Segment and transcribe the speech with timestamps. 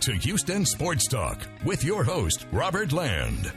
[0.00, 3.52] to Houston Sports Talk with your host, Robert Land.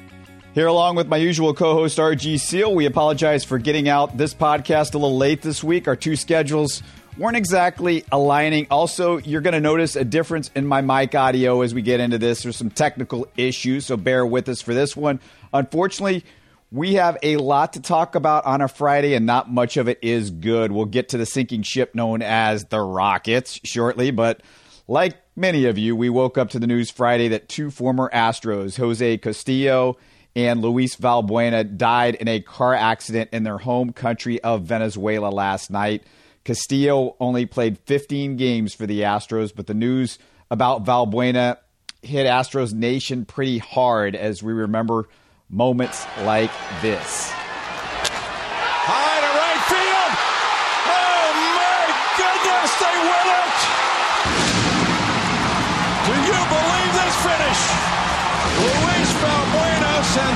[0.53, 4.33] Here, along with my usual co host, RG Seal, we apologize for getting out this
[4.33, 5.87] podcast a little late this week.
[5.87, 6.83] Our two schedules
[7.17, 8.67] weren't exactly aligning.
[8.69, 12.17] Also, you're going to notice a difference in my mic audio as we get into
[12.17, 12.43] this.
[12.43, 15.21] There's some technical issues, so bear with us for this one.
[15.53, 16.25] Unfortunately,
[16.73, 19.99] we have a lot to talk about on a Friday, and not much of it
[20.01, 20.73] is good.
[20.73, 24.41] We'll get to the sinking ship known as the Rockets shortly, but
[24.87, 28.77] like many of you, we woke up to the news Friday that two former Astros,
[28.77, 29.97] Jose Castillo
[30.35, 35.69] and Luis Valbuena, died in a car accident in their home country of Venezuela last
[35.69, 36.03] night.
[36.43, 40.19] Castillo only played 15 games for the Astros, but the news
[40.51, 41.57] about Valbuena
[42.01, 45.07] hit Astros Nation pretty hard as we remember
[45.49, 47.31] moments like this.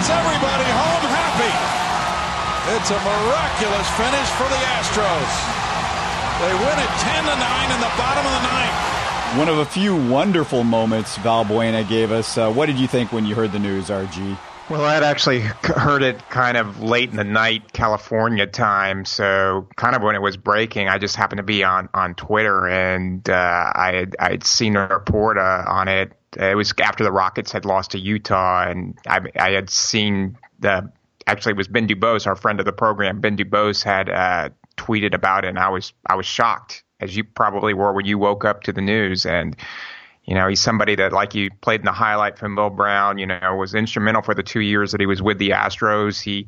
[0.08, 1.52] Sends everybody home happy.
[2.75, 5.33] It's a miraculous finish for the Astros.
[6.39, 9.38] They win it 10 to 9 in the bottom of the ninth.
[9.38, 12.38] One of a few wonderful moments Valbuena gave us.
[12.38, 14.38] Uh, what did you think when you heard the news, RG?
[14.69, 19.03] Well, I'd actually heard it kind of late in the night, California time.
[19.03, 22.67] So, kind of when it was breaking, I just happened to be on on Twitter,
[22.67, 26.13] and uh, I had I had seen a report uh, on it.
[26.36, 30.92] It was after the Rockets had lost to Utah, and I, I had seen the
[31.25, 33.22] actually it was Ben Dubose, our friend of the program.
[33.22, 37.23] Ben Dubose had uh, tweeted about it, and I was I was shocked, as you
[37.23, 39.56] probably were when you woke up to the news, and
[40.28, 43.25] you know, he's somebody that, like you played in the highlight from Bill Brown, you
[43.25, 46.22] know, was instrumental for the two years that he was with the Astros.
[46.22, 46.47] He,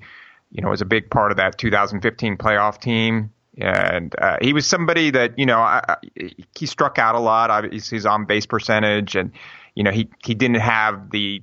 [0.51, 3.31] you know, was a big part of that 2015 playoff team.
[3.57, 5.95] And uh, he was somebody that, you know, I,
[6.57, 7.51] he struck out a lot.
[7.51, 9.31] Obviously, his on base percentage, and
[9.75, 11.41] you know, he he didn't have the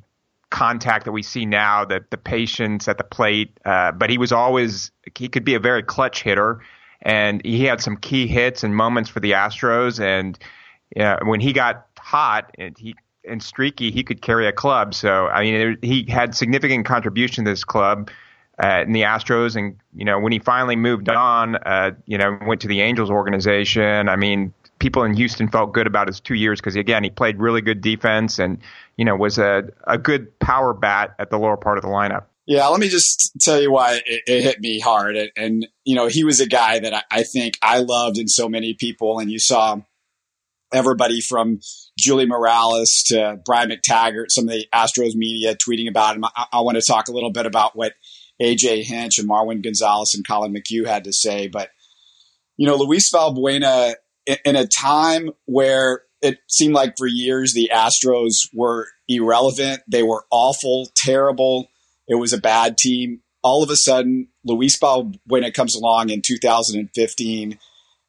[0.51, 3.59] contact that we see now, that the patience at the plate.
[3.65, 6.61] Uh, but he was always he could be a very clutch hitter,
[7.03, 10.01] and he had some key hits and moments for the Astros.
[10.01, 10.39] And
[10.95, 12.95] yeah, when he got hot and he
[13.29, 14.95] and streaky, he could carry a club.
[14.95, 18.11] So I mean, he had significant contribution to this club
[18.63, 22.39] uh, in the Astros, and you know when he finally moved on, uh, you know
[22.47, 24.09] went to the Angels organization.
[24.09, 27.39] I mean, people in Houston felt good about his two years because again he played
[27.39, 28.59] really good defense and
[28.97, 32.25] you know was a a good power bat at the lower part of the lineup.
[32.47, 35.17] Yeah, let me just tell you why it, it hit me hard.
[35.17, 38.31] And, and, you know, he was a guy that I, I think I loved and
[38.31, 39.19] so many people.
[39.19, 39.81] And you saw
[40.73, 41.59] everybody from
[41.99, 46.25] Julie Morales to Brian McTaggart, some of the Astros media tweeting about him.
[46.25, 47.95] I, I want to talk a little bit about what
[48.41, 51.49] AJ Hinch and Marwin Gonzalez and Collin McHugh had to say.
[51.49, 51.71] But,
[52.57, 53.95] you know, Luis Valbuena,
[54.27, 60.25] in, a time where it seemed like for years the Astros were irrelevant, they were
[60.31, 61.69] awful, terrible,
[62.09, 63.21] it was a bad team.
[63.43, 67.59] All of a sudden, Luis Valbuena comes along in 2015.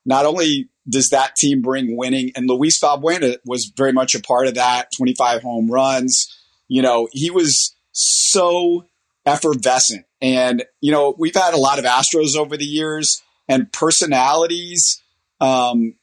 [0.05, 2.31] Not only does that team bring winning?
[2.35, 4.91] And Luis Valbuena was very much a part of that.
[4.95, 6.33] 25 home runs.
[6.67, 8.85] You know, he was so
[9.25, 10.05] effervescent.
[10.21, 15.01] And, you know, we've had a lot of Astros over the years and personalities.
[15.39, 15.95] Um,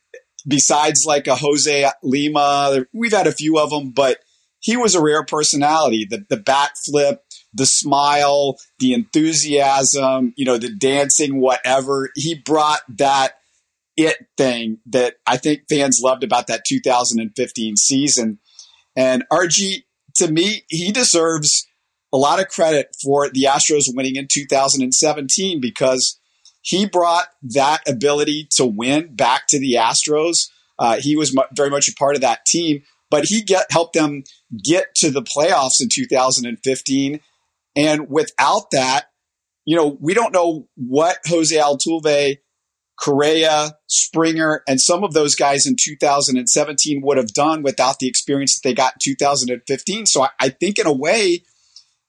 [0.46, 4.18] besides like a Jose Lima, we've had a few of them, but
[4.60, 6.06] he was a rare personality.
[6.08, 7.22] The, the bat flip,
[7.52, 12.10] the smile, the enthusiasm, you know, the dancing, whatever.
[12.14, 13.34] He brought that
[13.96, 18.38] it thing that I think fans loved about that 2015 season.
[18.96, 19.84] And RG,
[20.16, 21.66] to me, he deserves
[22.12, 26.18] a lot of credit for the Astros winning in 2017 because
[26.64, 30.48] he brought that ability to win back to the Astros.
[30.78, 34.24] Uh, he was very much a part of that team, but he get, helped them
[34.64, 37.20] get to the playoffs in 2015.
[37.76, 39.10] And without that,
[39.66, 42.38] you know, we don't know what Jose Altuve
[42.98, 48.54] Correa, Springer, and some of those guys in 2017 would have done without the experience
[48.54, 50.06] that they got in 2015.
[50.06, 51.42] So I, I think in a way,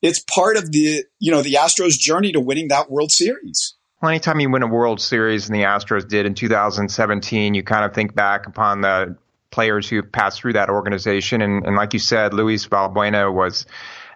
[0.02, 3.76] it's part of the you know the Astros' journey to winning that World Series.
[4.08, 7.94] Anytime you win a World Series, and the Astros did in 2017, you kind of
[7.94, 9.16] think back upon the
[9.52, 13.66] players who passed through that organization, and, and like you said, Luis Valbuena was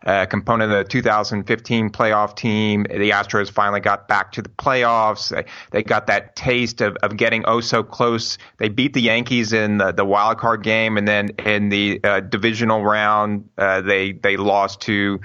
[0.03, 2.83] a component of the 2015 playoff team.
[2.83, 5.29] The Astros finally got back to the playoffs.
[5.29, 8.37] They, they got that taste of, of getting oh so close.
[8.57, 12.19] They beat the Yankees in the, the wild card game, and then in the uh,
[12.21, 15.19] divisional round, uh, they they lost to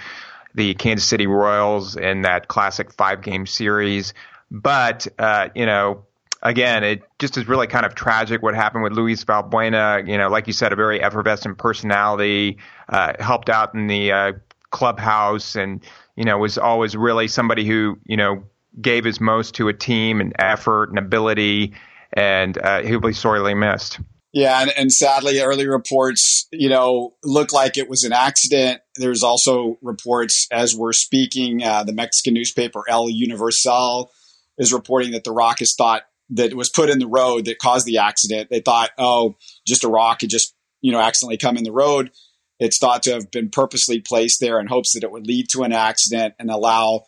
[0.55, 4.15] the Kansas City Royals in that classic five game series.
[4.51, 6.05] But uh, you know,
[6.43, 10.07] again, it just is really kind of tragic what happened with Luis Valbuena.
[10.07, 12.59] You know, like you said, a very effervescent personality,
[12.89, 14.33] uh, helped out in the uh,
[14.71, 15.83] clubhouse, and
[16.17, 18.45] you know was always really somebody who you know
[18.81, 21.75] gave his most to a team and effort and ability,
[22.13, 23.99] and uh, he'll be sorely missed.
[24.33, 28.81] Yeah, and, and, sadly, early reports, you know, look like it was an accident.
[28.97, 31.63] There's also reports as we're speaking.
[31.63, 34.11] Uh, the Mexican newspaper El Universal
[34.59, 37.87] is reporting that the rock is thought that was put in the road that caused
[37.87, 38.49] the accident.
[38.51, 39.37] They thought, oh,
[39.67, 42.11] just a rock had just, you know, accidentally come in the road.
[42.59, 45.63] It's thought to have been purposely placed there in hopes that it would lead to
[45.63, 47.05] an accident and allow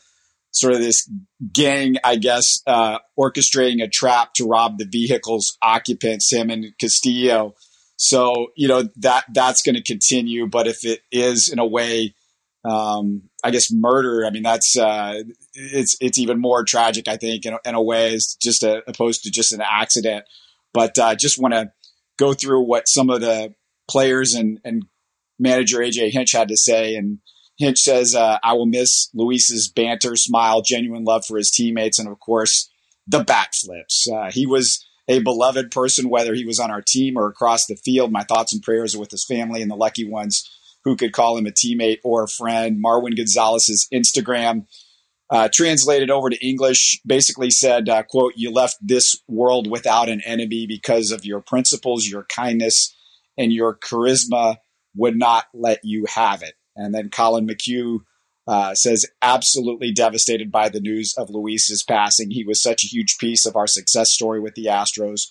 [0.51, 1.09] sort of this
[1.53, 7.55] gang, I guess, uh, orchestrating a trap to rob the vehicle's occupants, him and Castillo.
[7.97, 10.47] So you know that that's going to continue.
[10.47, 12.15] But if it is in a way,
[12.67, 14.27] um, I guess murder.
[14.27, 15.23] I mean, that's uh,
[15.55, 17.09] it's it's even more tragic.
[17.09, 20.25] I think in a, in a way, is just a, opposed to just an accident.
[20.73, 21.73] But I uh, just want to
[22.19, 23.55] go through what some of the
[23.89, 24.85] players and and
[25.39, 27.19] manager AJ Hinch had to say and
[27.59, 32.09] Hinch says, uh, I will miss Luis's banter, smile, genuine love for his teammates, and
[32.09, 32.71] of course,
[33.07, 34.07] the bat flips.
[34.13, 37.77] Uh, he was a beloved person, whether he was on our team or across the
[37.77, 38.13] field.
[38.13, 40.45] My thoughts and prayers are with his family and the lucky ones
[40.87, 42.81] who could call him a teammate or a friend.
[42.83, 44.67] Marwin Gonzalez's Instagram,
[45.29, 50.21] uh, translated over to English, basically said, uh, quote, you left this world without an
[50.25, 52.97] enemy because of your principles, your kindness,
[53.37, 54.59] and your charisma
[54.95, 56.55] would not let you have it.
[56.77, 57.99] And then Collin McHugh
[58.47, 62.31] uh, says, absolutely devastated by the news of Luis's passing.
[62.31, 65.23] He was such a huge piece of our success story with the Astros.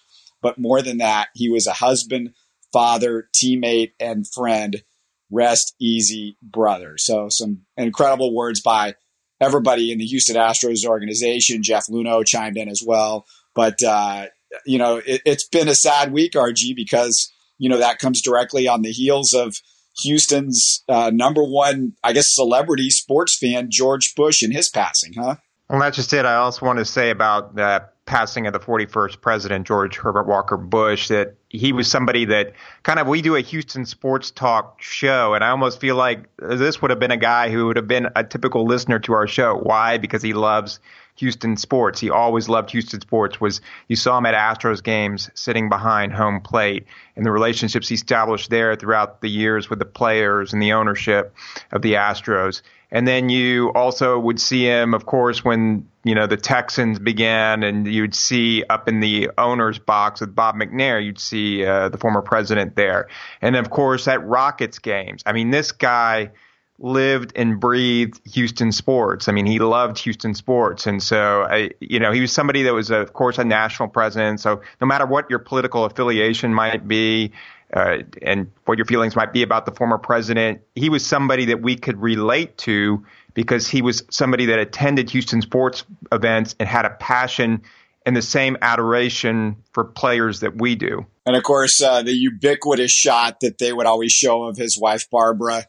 [0.42, 2.34] But more than that, he was a husband,
[2.74, 4.84] father, teammate, and friend.
[5.32, 6.96] Rest easy, brother.
[6.98, 8.96] So, some incredible words by
[9.42, 11.64] everybody in the Houston Astros organization.
[11.64, 13.26] Jeff Luhnow chimed in as well.
[13.54, 14.28] But, uh,
[14.66, 18.68] you know, it, it's been a sad week, RG, because, you know, that comes directly
[18.68, 19.56] on the heels of
[20.04, 25.36] Houston's uh, number one, I guess, celebrity sports fan, George Bush, in his passing, huh?
[25.70, 26.26] Well, that's just it.
[26.26, 30.58] I also want to say about the passing of the 41st president, George Herbert Walker
[30.58, 32.54] Bush, that he was somebody that
[32.84, 36.82] kind of we do a Houston sports talk show, and I almost feel like this
[36.82, 39.56] would have been a guy who would have been a typical listener to our show.
[39.56, 39.98] Why?
[39.98, 40.80] Because he loves
[41.18, 42.00] Houston sports.
[42.00, 43.40] He always loved Houston sports.
[43.40, 46.86] Was you saw him at Astros games sitting behind home plate
[47.16, 51.34] and the relationships he established there throughout the years with the players and the ownership
[51.72, 52.62] of the Astros.
[52.92, 57.64] And then you also would see him, of course, when you know the Texans began,
[57.64, 61.98] and you'd see up in the owner's box with Bob McNair, you'd see uh, the
[61.98, 63.08] former president there,
[63.42, 65.24] and of course at Rockets games.
[65.26, 66.32] I mean, this guy
[66.78, 69.30] lived and breathed Houston sports.
[69.30, 70.88] I mean, he loved Houston sports.
[70.88, 74.42] And so, I, you know, he was somebody that was, of course, a national president.
[74.42, 77.32] So no matter what your political affiliation might be,
[77.74, 81.62] uh, and what your feelings might be about the former president, he was somebody that
[81.62, 86.86] we could relate to because he was somebody that attended Houston sports events and had
[86.86, 87.62] a passion
[88.06, 91.06] and the same adoration for players that we do.
[91.26, 95.10] And of course, uh, the ubiquitous shot that they would always show of his wife,
[95.10, 95.66] Barbara,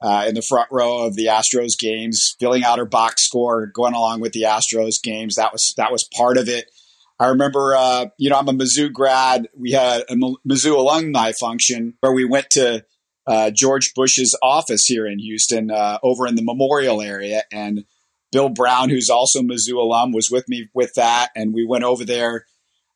[0.00, 3.94] uh, in the front row of the Astros games, filling out her box score, going
[3.94, 5.34] along with the Astros games.
[5.34, 6.70] That was that was part of it.
[7.20, 9.46] I remember, uh, you know, I'm a Mizzou grad.
[9.54, 12.86] We had a Mizzou alumni function where we went to
[13.26, 17.84] uh, George Bush's office here in Houston, uh, over in the Memorial area, and
[18.32, 22.06] Bill Brown, who's also Mizzou alum, was with me with that, and we went over
[22.06, 22.46] there.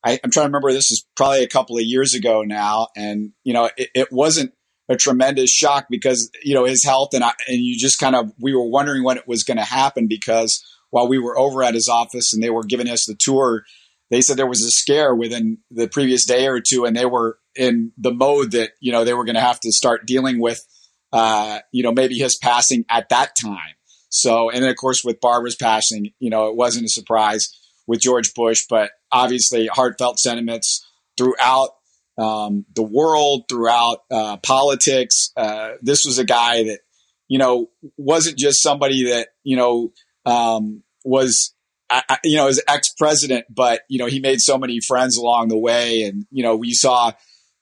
[0.03, 0.73] I, am trying to remember.
[0.73, 4.55] This is probably a couple of years ago now, and you know, it, it wasn't
[4.89, 8.33] a tremendous shock because you know his health and I, and you just kind of
[8.41, 11.75] we were wondering when it was going to happen because while we were over at
[11.75, 13.65] his office and they were giving us the tour,
[14.11, 17.39] they said there was a scare within the previous day or two, and they were
[17.55, 20.65] in the mode that you know they were going to have to start dealing with,
[21.13, 23.75] uh, you know, maybe his passing at that time.
[24.09, 27.49] So, and then of course with Barbara's passing, you know, it wasn't a surprise
[27.87, 31.71] with George Bush, but obviously heartfelt sentiments throughout
[32.17, 35.33] um, the world, throughout uh, politics.
[35.37, 36.81] Uh, this was a guy that,
[37.29, 39.93] you know, wasn't just somebody that, you know,
[40.25, 41.54] um, was,
[41.91, 45.49] uh, you know, as ex president, but, you know, he made so many friends along
[45.49, 46.03] the way.
[46.03, 47.13] And, you know, we saw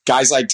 [0.07, 0.51] guys like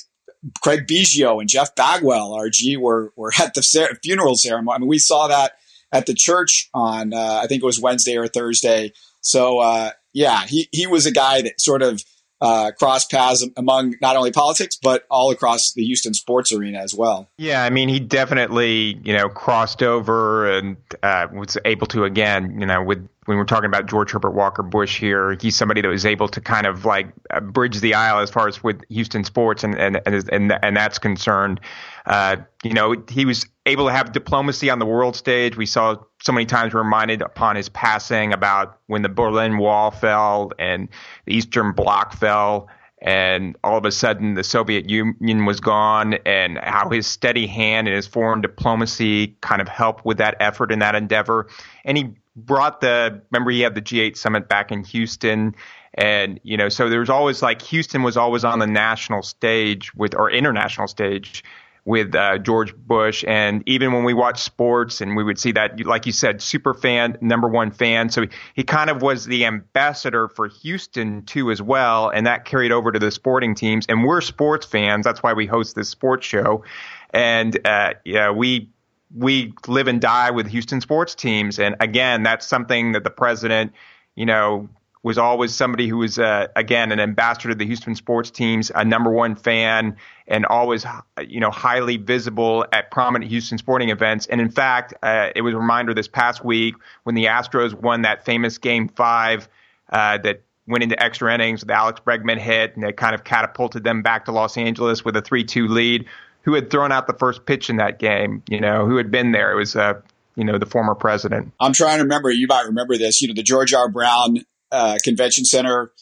[0.62, 4.76] Craig Biggio and Jeff Bagwell, RG, were, were at the funeral ceremony.
[4.76, 5.52] I mean, we saw that
[5.92, 8.92] at the church on, uh, I think it was Wednesday or Thursday.
[9.20, 12.02] So, uh, yeah, he, he was a guy that sort of,
[12.40, 12.70] uh,
[13.10, 17.28] paths among not only politics but all across the Houston sports arena as well.
[17.37, 22.60] Yeah, I mean, he definitely you know crossed over and uh, was able to again
[22.60, 25.88] you know with when we're talking about George Herbert Walker Bush here, he's somebody that
[25.88, 29.62] was able to kind of like bridge the aisle as far as with Houston sports
[29.62, 31.61] and and and and, and that's concerned.
[32.06, 35.58] Uh, you know, he was able to have diplomacy on the world stage.
[35.58, 40.52] We saw so many times reminded upon his passing about when the Berlin Wall fell
[40.58, 40.88] and
[41.26, 42.70] the Eastern Bloc fell
[43.00, 47.87] and all of a sudden the Soviet Union was gone, and how his steady hand
[47.87, 51.47] and his foreign diplomacy kind of helped with that effort and that endeavor.
[51.85, 52.14] And he
[52.47, 55.54] brought the remember he had the G8 summit back in Houston.
[55.95, 59.95] And you know, so there was always like Houston was always on the national stage
[59.95, 61.42] with or international stage
[61.88, 63.25] with uh, George Bush.
[63.26, 66.75] And even when we watch sports and we would see that, like you said, super
[66.75, 68.11] fan, number one fan.
[68.11, 72.11] So he, he kind of was the ambassador for Houston too, as well.
[72.11, 73.87] And that carried over to the sporting teams.
[73.88, 75.04] And we're sports fans.
[75.04, 76.62] That's why we host this sports show.
[77.09, 78.68] And, uh, yeah, we,
[79.14, 81.58] we live and die with Houston sports teams.
[81.58, 83.72] And again, that's something that the president,
[84.14, 84.68] you know,
[85.02, 88.84] was always somebody who was, uh, again, an ambassador to the Houston sports teams, a
[88.84, 89.96] number one fan,
[90.26, 90.84] and always,
[91.26, 94.26] you know, highly visible at prominent Houston sporting events.
[94.26, 96.74] And in fact, uh, it was a reminder this past week
[97.04, 99.48] when the Astros won that famous Game Five
[99.90, 103.84] uh, that went into extra innings with Alex Bregman hit, and it kind of catapulted
[103.84, 106.06] them back to Los Angeles with a 3-2 lead.
[106.42, 108.42] Who had thrown out the first pitch in that game?
[108.49, 109.52] You know, who had been there?
[109.52, 110.00] It was, uh,
[110.35, 111.52] you know, the former president.
[111.61, 112.30] I'm trying to remember.
[112.30, 113.21] You might remember this.
[113.21, 113.90] You know, the George R.
[113.90, 114.38] Brown
[114.73, 115.92] uh, Convention Center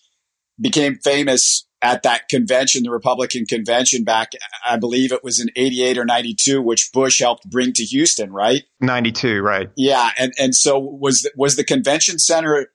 [0.60, 4.32] became famous at that convention, the Republican convention back,
[4.66, 8.64] I believe it was in 88 or 92, which Bush helped bring to Houston, right?
[8.80, 9.70] 92, right.
[9.76, 10.10] Yeah.
[10.18, 12.68] And, and so was, was the convention center,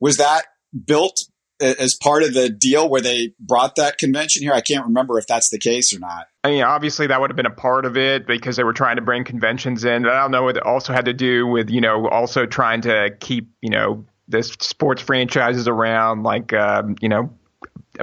[0.00, 0.44] was that
[0.86, 1.16] built
[1.62, 4.52] as part of the deal where they brought that convention here?
[4.52, 6.26] I can't remember if that's the case or not.
[6.44, 8.96] I mean, obviously that would have been a part of it because they were trying
[8.96, 10.02] to bring conventions in.
[10.02, 10.48] But I don't know.
[10.48, 14.48] It also had to do with, you know, also trying to keep, you know, this
[14.60, 17.30] sports franchises around, like um, you know,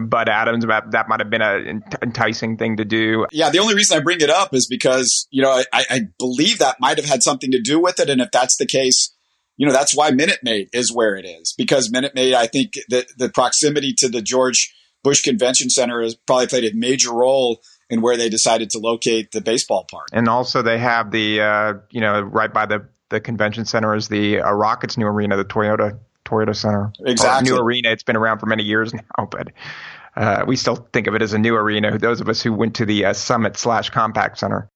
[0.02, 0.66] Bud Adams.
[0.66, 3.26] That might have been an enticing thing to do.
[3.32, 6.60] Yeah, the only reason I bring it up is because you know I, I believe
[6.60, 9.16] that might have had something to do with it, and if that's the case,
[9.60, 12.34] you know that's why Minute Maid is where it is because Minute Maid.
[12.34, 14.74] I think that the proximity to the George
[15.04, 19.34] Bush Convention Center has probably played a major role in where they decided to locate
[19.34, 20.08] the baseball park.
[20.14, 24.08] And also, they have the uh, you know right by the the convention center is
[24.08, 26.94] the uh, Rockets' new arena, the Toyota Toyota Center.
[27.06, 27.52] Exactly.
[27.52, 27.90] New arena.
[27.90, 29.50] It's been around for many years now, but
[30.16, 31.98] uh, we still think of it as a new arena.
[31.98, 34.70] Those of us who went to the uh, Summit slash Compaq Center.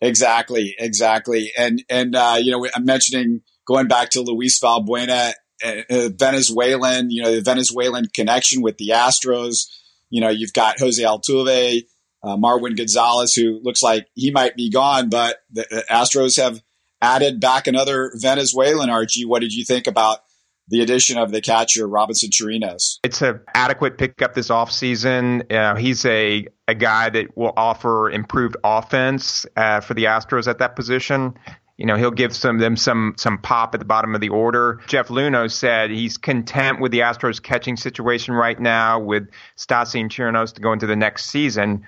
[0.00, 1.50] Exactly, exactly.
[1.58, 5.32] And and uh, you know, I'm mentioning going back to Luis Valbuena,
[5.64, 7.10] uh, uh, Venezuelan.
[7.10, 9.66] You know, the Venezuelan connection with the Astros.
[10.10, 11.82] You know, you've got Jose Altuve,
[12.22, 16.62] uh, Marwin Gonzalez, who looks like he might be gone, but the Astros have
[17.02, 18.88] added back another Venezuelan.
[18.88, 20.20] RG, what did you think about
[20.68, 22.98] the addition of the catcher Robinson Chirinos.
[23.02, 25.50] It's an adequate pickup this offseason.
[25.52, 30.58] Uh, he's a, a guy that will offer improved offense uh, for the Astros at
[30.58, 31.34] that position.
[31.78, 34.80] You know, he'll give some them some some pop at the bottom of the order.
[34.88, 40.10] Jeff Luhnow said he's content with the Astros catching situation right now with Stassi and
[40.10, 41.86] Chirinos to go into the next season.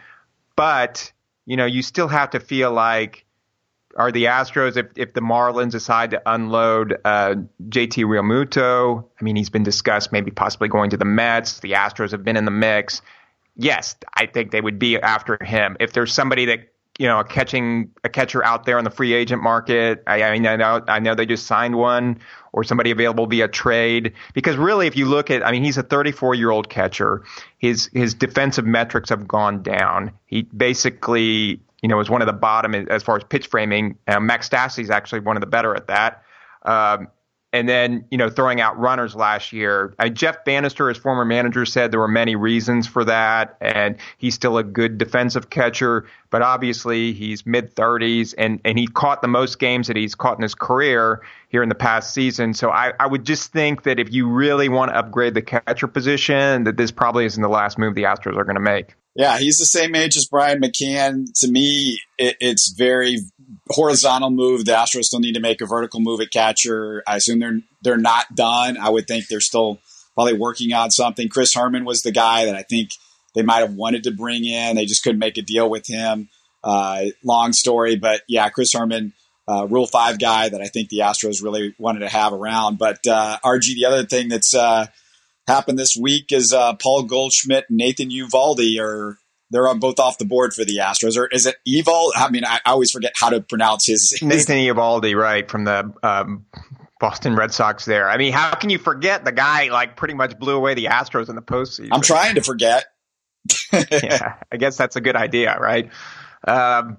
[0.54, 1.12] But,
[1.44, 3.26] you know, you still have to feel like
[3.96, 7.34] are the Astros if if the Marlins decide to unload uh,
[7.68, 9.04] JT Realmuto?
[9.20, 11.58] I mean, he's been discussed maybe possibly going to the Mets.
[11.58, 13.02] The Astros have been in the mix.
[13.56, 15.76] Yes, I think they would be after him.
[15.80, 16.68] If there's somebody that
[17.00, 20.32] you know a catching a catcher out there on the free agent market, I, I
[20.32, 22.20] mean, I know I know they just signed one
[22.52, 24.12] or somebody available via trade.
[24.34, 27.22] Because really, if you look at, I mean, he's a 34 year old catcher.
[27.56, 30.12] His his defensive metrics have gone down.
[30.26, 33.96] He basically you know, is one of the bottom as far as pitch framing.
[34.06, 36.22] Uh, Max Stassi is actually one of the better at that.
[36.62, 37.08] Um,
[37.52, 39.92] and then, you know, throwing out runners last year.
[39.98, 44.34] Uh, Jeff Banister, his former manager, said there were many reasons for that, and he's
[44.34, 49.28] still a good defensive catcher, but obviously he's mid 30s, and, and he caught the
[49.28, 52.54] most games that he's caught in his career here in the past season.
[52.54, 55.88] So I, I would just think that if you really want to upgrade the catcher
[55.88, 58.94] position, that this probably isn't the last move the Astros are going to make.
[59.16, 61.26] Yeah, he's the same age as Brian McCann.
[61.40, 63.18] To me, it, it's very
[63.70, 64.64] horizontal move.
[64.64, 67.02] The Astros still need to make a vertical move at catcher.
[67.06, 68.76] I assume they're they're not done.
[68.76, 69.80] I would think they're still
[70.14, 71.28] probably working on something.
[71.28, 72.90] Chris Herrmann was the guy that I think
[73.34, 74.76] they might have wanted to bring in.
[74.76, 76.28] They just couldn't make a deal with him.
[76.62, 79.14] Uh, long story, but yeah, Chris Herrmann,
[79.48, 82.78] uh, Rule Five guy that I think the Astros really wanted to have around.
[82.78, 84.86] But uh, RG, the other thing that's uh,
[85.46, 89.18] happened this week is uh, Paul Goldschmidt and Nathan Eovaldi are
[89.50, 91.16] they're on both off the board for the Astros.
[91.16, 92.12] Or is it Evil?
[92.14, 95.64] I mean, I, I always forget how to pronounce his, his Nathan Eovaldi, right from
[95.64, 96.46] the um,
[97.00, 98.08] Boston Red Sox there.
[98.08, 101.28] I mean, how can you forget the guy like pretty much blew away the Astros
[101.28, 101.88] in the postseason?
[101.92, 102.84] I'm trying to forget.
[103.72, 105.90] yeah, I guess that's a good idea, right?
[106.46, 106.98] Um,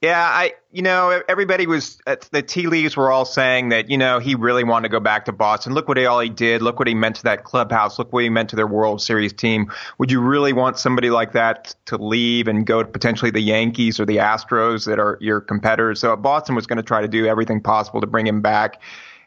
[0.00, 3.96] yeah, I you know everybody was uh, the tea leaves were all saying that you
[3.96, 5.72] know he really wanted to go back to Boston.
[5.72, 6.60] Look what he, all he did.
[6.60, 7.98] Look what he meant to that clubhouse.
[7.98, 9.72] Look what he meant to their World Series team.
[9.98, 13.98] Would you really want somebody like that to leave and go to potentially the Yankees
[13.98, 16.00] or the Astros that are your competitors?
[16.00, 18.82] So Boston was going to try to do everything possible to bring him back.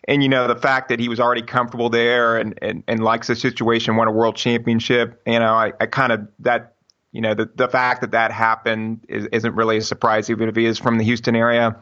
[0.07, 3.27] And you know the fact that he was already comfortable there and, and, and likes
[3.27, 5.21] the situation, won a world championship.
[5.25, 6.75] You know, I, I kind of that
[7.11, 10.55] you know, the, the fact that that happened is, isn't really a surprise, even if
[10.55, 11.77] he is from the Houston area.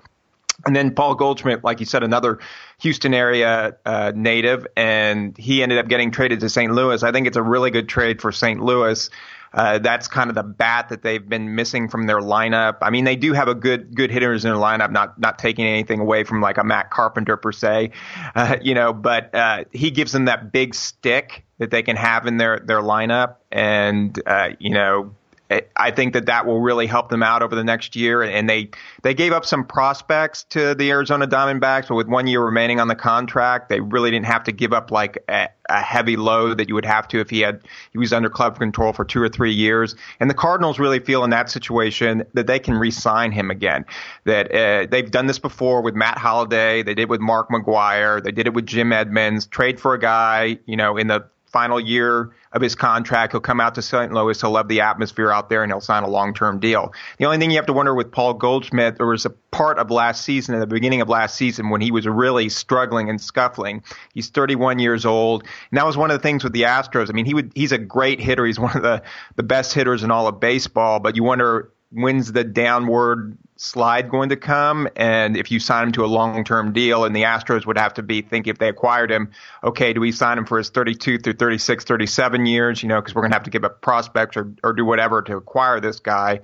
[0.65, 2.39] And then Paul Goldschmidt, like you said, another
[2.79, 6.72] Houston area uh, native, and he ended up getting traded to St.
[6.72, 7.03] Louis.
[7.03, 8.62] I think it's a really good trade for St.
[8.62, 9.10] Louis.
[9.55, 12.77] Uh, that's kind of the bat that they've been missing from their lineup.
[12.81, 15.65] I mean, they do have a good good hitters in their lineup, not not taking
[15.65, 17.91] anything away from like a Matt Carpenter per se,
[18.35, 18.91] uh, you know.
[18.91, 22.81] But uh, he gives them that big stick that they can have in their their
[22.81, 25.15] lineup, and uh, you know
[25.50, 28.24] I think that that will really help them out over the next year.
[28.24, 28.72] And they
[29.04, 32.88] they gave up some prospects to the Arizona Diamondbacks, but with one year remaining on
[32.88, 36.68] the contract, they really didn't have to give up like a, a heavy load that
[36.68, 37.62] you would have to if he had
[37.92, 39.96] he was under club control for two or three years.
[40.20, 43.86] And the Cardinals really feel in that situation that they can re-sign him again.
[44.24, 48.32] That uh, they've done this before with Matt Holliday, they did with Mark McGwire, they
[48.32, 49.46] did it with Jim Edmonds.
[49.46, 51.25] Trade for a guy, you know, in the
[51.56, 53.33] final year of his contract.
[53.33, 54.13] He'll come out to St.
[54.13, 54.39] Louis.
[54.39, 56.93] He'll love the atmosphere out there and he'll sign a long term deal.
[57.17, 59.91] The only thing you have to wonder with Paul Goldschmidt, there was a part of
[59.91, 63.83] last season, at the beginning of last season, when he was really struggling and scuffling.
[64.13, 65.43] He's 31 years old.
[65.69, 67.09] And that was one of the things with the Astros.
[67.09, 68.45] I mean, he would, he's a great hitter.
[68.45, 69.03] He's one of the,
[69.35, 74.29] the best hitters in all of baseball, but you wonder when's the downward slide going
[74.29, 74.88] to come?
[74.95, 77.93] And if you sign him to a long term deal, and the Astros would have
[77.95, 79.31] to be thinking if they acquired him,
[79.63, 83.15] okay, do we sign him for his 32 through 36, 37 years, you know, because
[83.15, 86.00] we're going to have to give up prospects or, or do whatever to acquire this
[86.00, 86.41] guy.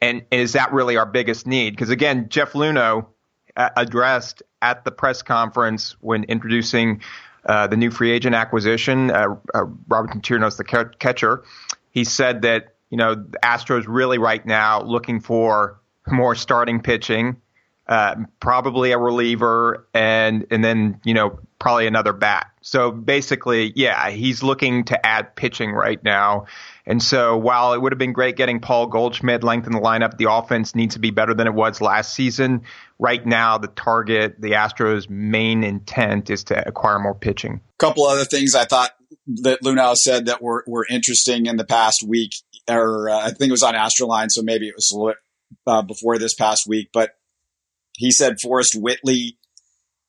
[0.00, 1.70] And, and is that really our biggest need?
[1.70, 3.06] Because again, Jeff Luhnow
[3.56, 7.02] uh, addressed at the press conference when introducing
[7.44, 10.64] uh, the new free agent acquisition, uh, uh Robert Chirinos, the
[10.98, 11.42] catcher,
[11.90, 15.79] he said that you know the Astros really right now looking for
[16.10, 17.40] more starting pitching,
[17.86, 22.46] uh, probably a reliever, and and then you know probably another bat.
[22.62, 26.46] So basically, yeah, he's looking to add pitching right now.
[26.86, 30.30] And so while it would have been great getting Paul Goldschmidt lengthen the lineup, the
[30.30, 32.62] offense needs to be better than it was last season.
[32.98, 37.60] Right now, the target, the Astros' main intent is to acquire more pitching.
[37.78, 38.90] A couple other things I thought
[39.42, 42.32] that Luhnow said that were, were interesting in the past week,
[42.68, 45.14] or uh, I think it was on Astroline, so maybe it was a little
[45.66, 47.10] uh, before this past week, but
[47.96, 49.38] he said Forrest Whitley.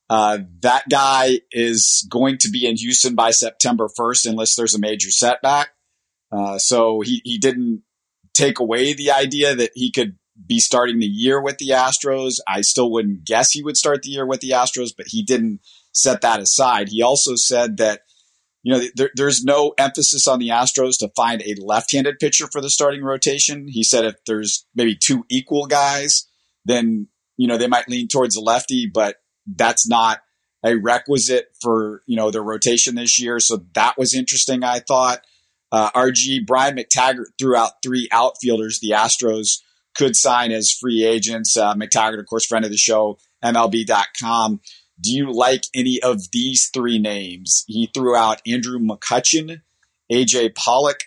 [0.09, 4.79] Uh, that guy is going to be in Houston by September 1st unless there's a
[4.79, 5.69] major setback.
[6.31, 7.83] Uh, so he, he didn't
[8.33, 12.35] take away the idea that he could be starting the year with the Astros.
[12.47, 15.61] I still wouldn't guess he would start the year with the Astros, but he didn't
[15.93, 16.89] set that aside.
[16.89, 18.01] He also said that
[18.63, 22.61] you know, there, there's no emphasis on the Astros to find a left-handed pitcher for
[22.61, 23.67] the starting rotation.
[23.67, 26.27] He said if there's maybe two equal guys,
[26.65, 30.21] then you know they might lean towards the lefty, but that's not
[30.63, 33.39] a requisite for you know their rotation this year.
[33.39, 34.63] So that was interesting.
[34.63, 35.21] I thought.
[35.73, 39.61] Uh, RG Brian McTaggart threw out three outfielders the Astros
[39.95, 41.57] could sign as free agents.
[41.57, 44.61] Uh, McTaggart, of course, friend of the show, MLB.com.
[45.01, 47.63] Do you like any of these three names?
[47.67, 49.61] He threw out Andrew McCutchen,
[50.11, 50.99] AJ Pollock,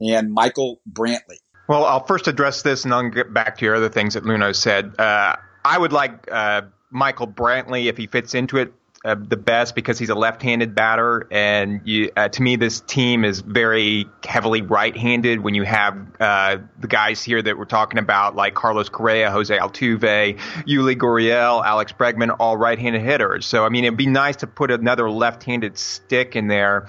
[0.00, 1.38] and Michael Brantley.
[1.68, 4.54] Well, I'll first address this and then get back to your other things that Luhnow
[4.56, 4.98] said.
[4.98, 9.74] Uh, I would like uh, Michael Brantley if he fits into it uh, the best
[9.74, 14.60] because he's a left-handed batter, and you, uh, to me, this team is very heavily
[14.60, 15.40] right-handed.
[15.40, 19.56] When you have uh, the guys here that we're talking about, like Carlos Correa, Jose
[19.56, 23.46] Altuve, Yuli Gurriel, Alex Bregman, all right-handed hitters.
[23.46, 26.88] So, I mean, it'd be nice to put another left-handed stick in there.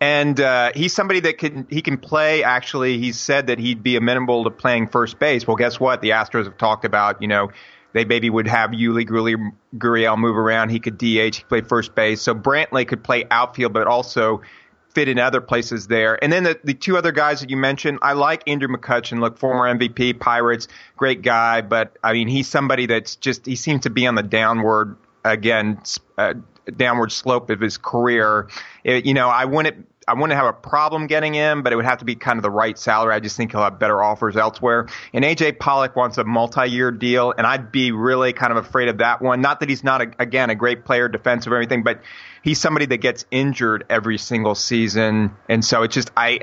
[0.00, 2.42] And uh, he's somebody that can he can play.
[2.42, 5.46] Actually, he said that he'd be amenable to playing first base.
[5.46, 6.02] Well, guess what?
[6.02, 7.52] The Astros have talked about you know
[7.94, 9.06] they maybe would have Yuli
[9.78, 10.68] Gurriel move around.
[10.68, 12.20] He could DH, he play first base.
[12.20, 14.42] So Brantley could play outfield, but also
[14.94, 16.22] fit in other places there.
[16.22, 19.20] And then the, the two other guys that you mentioned, I like Andrew McCutchen.
[19.20, 23.82] Look, former MVP, Pirates, great guy, but I mean, he's somebody that's just he seems
[23.82, 25.80] to be on the downward again.
[26.18, 26.34] Uh,
[26.76, 28.48] downward slope of his career.
[28.84, 31.84] It, you know, I wouldn't I wouldn't have a problem getting him, but it would
[31.84, 33.14] have to be kind of the right salary.
[33.14, 34.88] I just think he'll have better offers elsewhere.
[35.12, 38.98] And AJ Pollock wants a multi-year deal, and I'd be really kind of afraid of
[38.98, 39.40] that one.
[39.40, 42.02] Not that he's not a, again a great player, defensive or anything, but
[42.42, 46.40] he's somebody that gets injured every single season, and so it's just I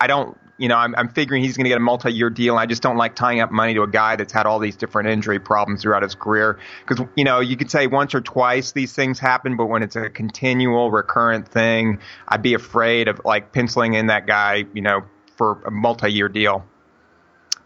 [0.00, 2.54] I don't you know, I'm, I'm figuring he's going to get a multi-year deal.
[2.54, 4.76] And I just don't like tying up money to a guy that's had all these
[4.76, 6.56] different injury problems throughout his career.
[6.86, 9.96] Because you know, you could say once or twice these things happen, but when it's
[9.96, 11.98] a continual, recurrent thing,
[12.28, 15.02] I'd be afraid of like penciling in that guy, you know,
[15.36, 16.64] for a multi-year deal.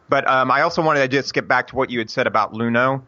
[0.09, 2.55] But um, I also wanted to just get back to what you had said about
[2.55, 3.03] Luhnow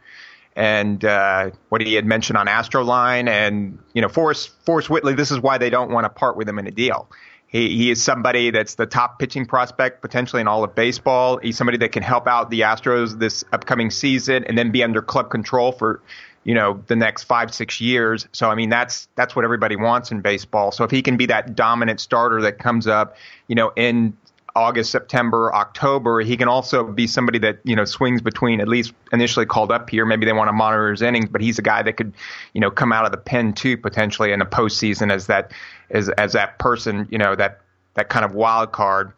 [0.55, 5.15] and uh, what he had mentioned on Astroline and you know Forrest Forrest Whitley.
[5.15, 7.09] This is why they don't want to part with him in a deal.
[7.49, 11.39] He, he is somebody that's the top pitching prospect potentially in all of baseball.
[11.39, 15.01] He's somebody that can help out the Astros this upcoming season and then be under
[15.01, 16.03] club control for,
[16.45, 18.29] you know, the next five, six years.
[18.33, 20.73] So, I mean, that's, that's what everybody wants in baseball.
[20.73, 24.17] So if he can be that dominant starter that comes up, you know, in
[24.59, 26.21] August, September, October.
[26.21, 29.89] He can also be somebody that you know swings between at least initially called up
[29.89, 30.05] here.
[30.05, 32.13] Maybe they want to monitor his innings, but he's a guy that could
[32.53, 35.53] you know come out of the pen too potentially in the postseason as that
[35.91, 37.61] as as that person you know that
[37.95, 39.13] that kind of wild card.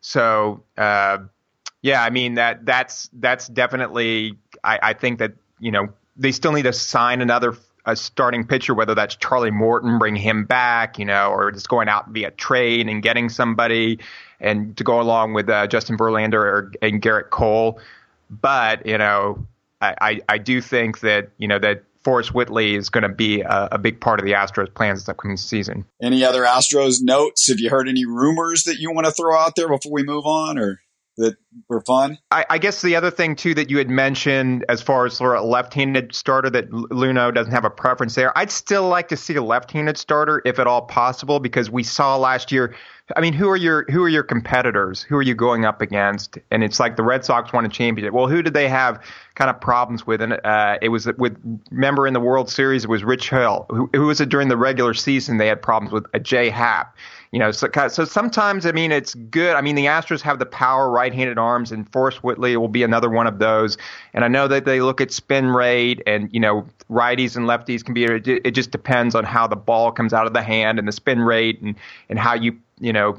[0.00, 1.18] So uh,
[1.82, 6.52] yeah, I mean that that's that's definitely I, I think that you know they still
[6.52, 11.04] need to sign another a starting pitcher, whether that's Charlie Morton, bring him back, you
[11.04, 13.98] know, or just going out via trade and getting somebody
[14.40, 17.78] and to go along with uh, Justin Verlander or, and Gerrit Cole.
[18.30, 19.46] But you know,
[19.80, 23.40] I, I, I do think that you know that Forrest Whitley is going to be
[23.40, 25.86] a, a, big part of the Astros' plans this upcoming season.
[26.02, 27.48] Any other Astros notes?
[27.48, 30.26] Have you heard any rumors that you want to throw out there before we move
[30.26, 30.80] on, or
[31.16, 31.36] that
[31.68, 32.18] were fun?
[32.30, 35.36] I, I guess the other thing too that you had mentioned, as far as sort
[35.36, 38.36] of a left-handed starter, that Luhnow doesn't have a preference there.
[38.36, 42.16] I'd still like to see a left-handed starter if at all possible, because we saw
[42.16, 42.74] last year
[43.14, 45.02] I mean, who are your who are your competitors?
[45.02, 46.38] Who are you going up against?
[46.50, 48.14] And it's like the Red Sox won a championship.
[48.14, 50.22] Well, who did they have kind of problems with?
[50.22, 51.36] And uh, it was with
[51.70, 53.66] remember in the World Series it was Rich Hill.
[53.68, 55.36] Who, who was it during the regular season?
[55.36, 56.96] They had problems with a J Happ.
[57.34, 59.56] You know, so, so sometimes I mean it's good.
[59.56, 63.10] I mean the Astros have the power right-handed arms, and Forrest Whitley will be another
[63.10, 63.76] one of those.
[64.12, 67.84] And I know that they look at spin rate, and you know righties and lefties
[67.84, 68.04] can be.
[68.04, 71.22] It just depends on how the ball comes out of the hand and the spin
[71.22, 71.74] rate, and
[72.08, 73.18] and how you you know,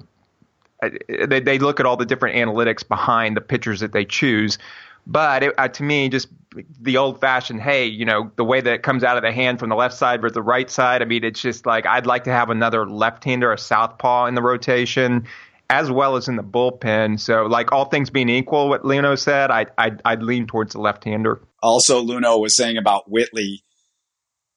[1.07, 4.57] they, they look at all the different analytics behind the pitchers that they choose.
[5.07, 6.29] But it, uh, to me, just
[6.81, 9.59] the old fashioned, hey, you know, the way that it comes out of the hand
[9.59, 11.01] from the left side versus the right side.
[11.01, 14.35] I mean, it's just like I'd like to have another left hander, a southpaw in
[14.35, 15.27] the rotation,
[15.69, 17.19] as well as in the bullpen.
[17.19, 20.81] So, like all things being equal, what Luhnow said, I, I'd, I'd lean towards the
[20.81, 21.41] left hander.
[21.61, 23.63] Also, Luhnow was saying about Whitley.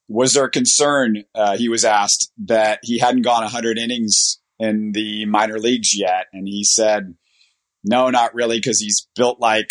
[0.07, 1.23] Was there a concern?
[1.35, 6.25] Uh, he was asked that he hadn't gone 100 innings in the minor leagues yet.
[6.33, 7.15] And he said,
[7.83, 9.69] no, not really, because he's built like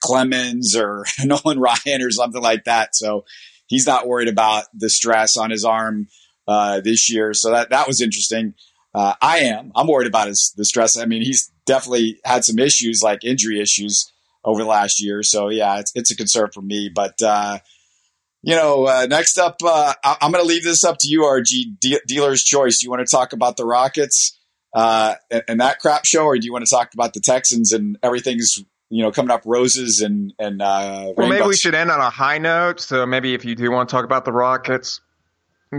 [0.00, 2.94] Clemens or Nolan Ryan or something like that.
[2.94, 3.24] So
[3.66, 6.08] he's not worried about the stress on his arm
[6.48, 7.34] uh, this year.
[7.34, 8.54] So that, that was interesting.
[8.94, 9.72] Uh, I am.
[9.74, 10.96] I'm worried about his the stress.
[10.96, 14.10] I mean, he's definitely had some issues like injury issues
[14.42, 15.22] over the last year.
[15.22, 16.90] So yeah, it's, it's a concern for me.
[16.94, 17.58] But uh,
[18.42, 21.22] you know, uh, next up, uh, I- am going to leave this up to you,
[21.22, 21.80] RG.
[21.80, 22.78] De- dealer's choice.
[22.78, 24.38] Do you want to talk about the Rockets
[24.72, 27.72] uh, and, and, that crap show, or do you want to talk about the Texans
[27.72, 28.56] and everything's
[28.88, 32.10] you know coming up roses and and uh, well, maybe we should end on a
[32.10, 32.80] high note.
[32.80, 35.00] So maybe if you do want to talk about the Rockets,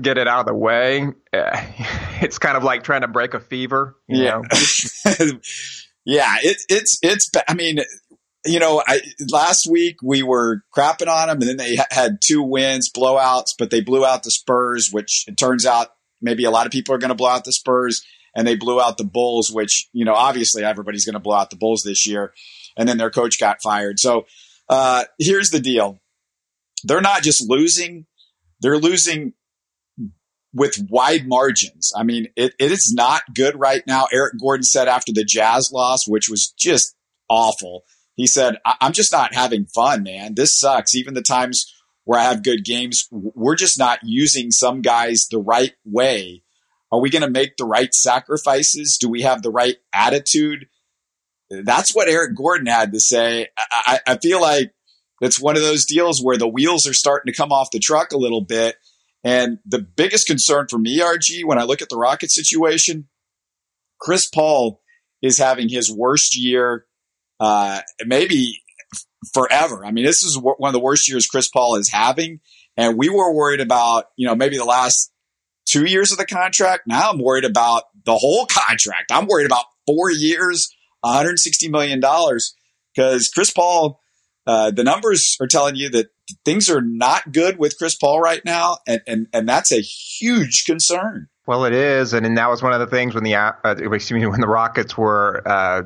[0.02, 1.08] get it out of the way.
[2.20, 3.96] It's kind of like trying to break a fever.
[4.08, 4.42] yeah,
[6.04, 6.36] yeah.
[6.42, 7.30] It, it's it's.
[7.48, 7.78] I mean,
[8.44, 12.42] you know, I, last week we were crapping on them, and then they had two
[12.42, 15.90] wins, blowouts, but they blew out the Spurs, which it turns out
[16.20, 18.04] maybe a lot of people are going to blow out the Spurs,
[18.36, 21.52] and they blew out the Bulls, which you know obviously everybody's going to blow out
[21.52, 22.34] the Bulls this year,
[22.78, 24.00] and then their coach got fired.
[24.00, 24.26] So
[24.70, 26.00] uh, here's the deal:
[26.84, 28.06] they're not just losing;
[28.62, 29.34] they're losing
[30.54, 31.92] with wide margins.
[31.96, 34.08] I mean, it, it is not good right now.
[34.12, 36.96] Eric Gordon said after the Jazz loss, which was just
[37.30, 37.84] awful
[38.18, 40.34] he said, I'm just not having fun, man.
[40.34, 40.96] This sucks.
[40.96, 41.72] Even the times
[42.04, 46.42] where I have good games, we're just not using some guys the right way.
[46.92, 48.98] Are we going to make the right sacrifices?
[49.00, 50.66] Do we have the right attitude?
[51.50, 53.48] That's what Eric Gordon had to say.
[53.58, 54.74] I, I feel like
[55.22, 58.12] it's one of those deals where the wheels are starting to come off the truck
[58.12, 58.76] a little bit.
[59.24, 63.08] And the biggest concern for me, RG, when I look at the Rocket situation,
[64.00, 64.82] Chris Paul
[65.22, 66.86] is having his worst year
[67.40, 68.62] uh, maybe
[69.34, 69.86] forever.
[69.86, 72.40] I mean, this is one of the worst years Chris Paul is having.
[72.76, 75.12] And we were worried about, you know, maybe the last
[75.66, 76.84] two years of the contract.
[76.88, 79.12] Now I'm worried about the whole contract.
[79.12, 82.56] I'm worried about four years, 160 million dollars,
[82.96, 84.02] because Chris Paul.
[84.46, 86.08] Uh, the numbers are telling you that
[86.46, 90.64] things are not good with Chris Paul right now, and and and that's a huge
[90.66, 91.28] concern.
[91.46, 94.12] Well, it is, and, and that was one of the things when the uh, excuse
[94.12, 95.82] me when the Rockets were, uh,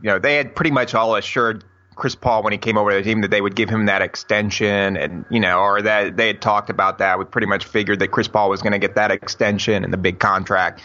[0.00, 1.64] you know, they had pretty much all assured
[1.94, 4.02] Chris Paul when he came over to the team that they would give him that
[4.02, 7.98] extension and you know or that they had talked about that we pretty much figured
[8.00, 10.80] that Chris Paul was going to get that extension and the big contract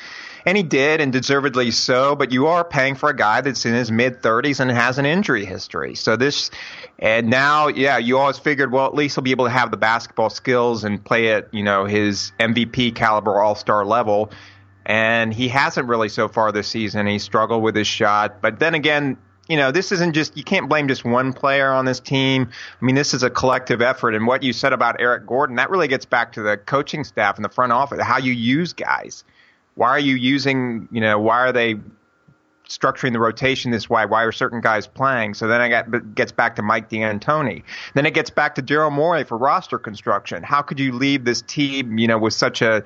[0.48, 3.74] and he did and deservedly so but you are paying for a guy that's in
[3.74, 6.50] his mid 30s and has an injury history so this
[6.98, 9.78] and now yeah you always figured well at least he'll be able to have the
[9.78, 14.32] basketball skills and play at you know his MVP caliber all-star level
[14.88, 17.08] and he hasn't really so far this season.
[17.08, 19.18] He struggled with his shot, but then again,
[19.50, 22.50] you know, this isn't just, you can't blame just one player on this team.
[22.82, 24.16] I mean, this is a collective effort.
[24.16, 27.36] And what you said about Eric Gordon, that really gets back to the coaching staff
[27.36, 29.26] and the front office, how you use guys.
[29.78, 31.76] Why are you using, you know, why are they
[32.68, 34.06] structuring the rotation this way?
[34.06, 35.36] Why are certain guys playing?
[35.36, 37.64] So then I got gets back to Mike D'Antoni.
[37.94, 40.42] Then it gets back to Daryl Morey for roster construction.
[40.42, 42.84] How could you leave this team, you know, with such a,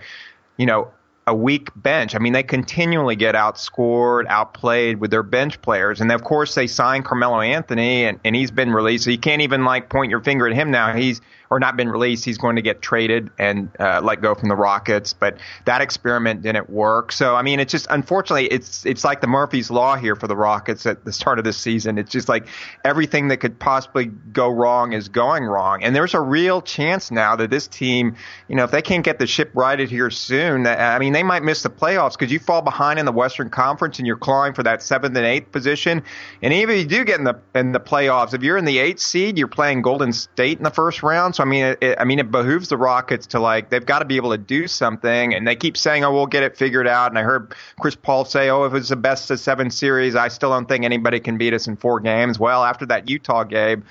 [0.57, 0.91] you know,
[1.27, 2.15] a weak bench.
[2.15, 6.01] I mean, they continually get outscored, outplayed with their bench players.
[6.01, 9.03] And of course, they signed Carmelo Anthony, and, and he's been released.
[9.03, 10.93] So you can't even like point your finger at him now.
[10.95, 12.23] He's or not been released.
[12.23, 15.11] He's going to get traded and uh, let go from the Rockets.
[15.11, 17.11] But that experiment didn't work.
[17.11, 20.35] So I mean, it's just unfortunately, it's it's like the Murphy's Law here for the
[20.35, 21.97] Rockets at the start of this season.
[21.97, 22.47] It's just like
[22.85, 25.83] everything that could possibly go wrong is going wrong.
[25.83, 28.15] And there's a real chance now that this team,
[28.47, 31.43] you know, if they can't get the ship righted here soon, I mean, they might
[31.43, 34.63] miss the playoffs because you fall behind in the Western Conference and you're clawing for
[34.63, 36.03] that seventh and eighth position.
[36.41, 38.79] And even if you do get in the in the playoffs, if you're in the
[38.79, 41.35] eighth seed, you're playing Golden State in the first round.
[41.35, 44.05] So I mean, it, I mean, it behooves the Rockets to like they've got to
[44.05, 47.11] be able to do something, and they keep saying, "Oh, we'll get it figured out."
[47.11, 50.27] And I heard Chris Paul say, "Oh, if it's the best of seven series, I
[50.29, 53.83] still don't think anybody can beat us in four games." Well, after that Utah game.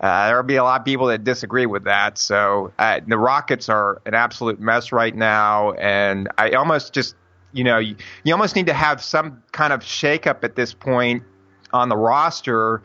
[0.00, 2.18] Uh, there'll be a lot of people that disagree with that.
[2.18, 7.14] So uh, the Rockets are an absolute mess right now, and I almost just,
[7.52, 11.22] you know, you, you almost need to have some kind of shakeup at this point
[11.72, 12.82] on the roster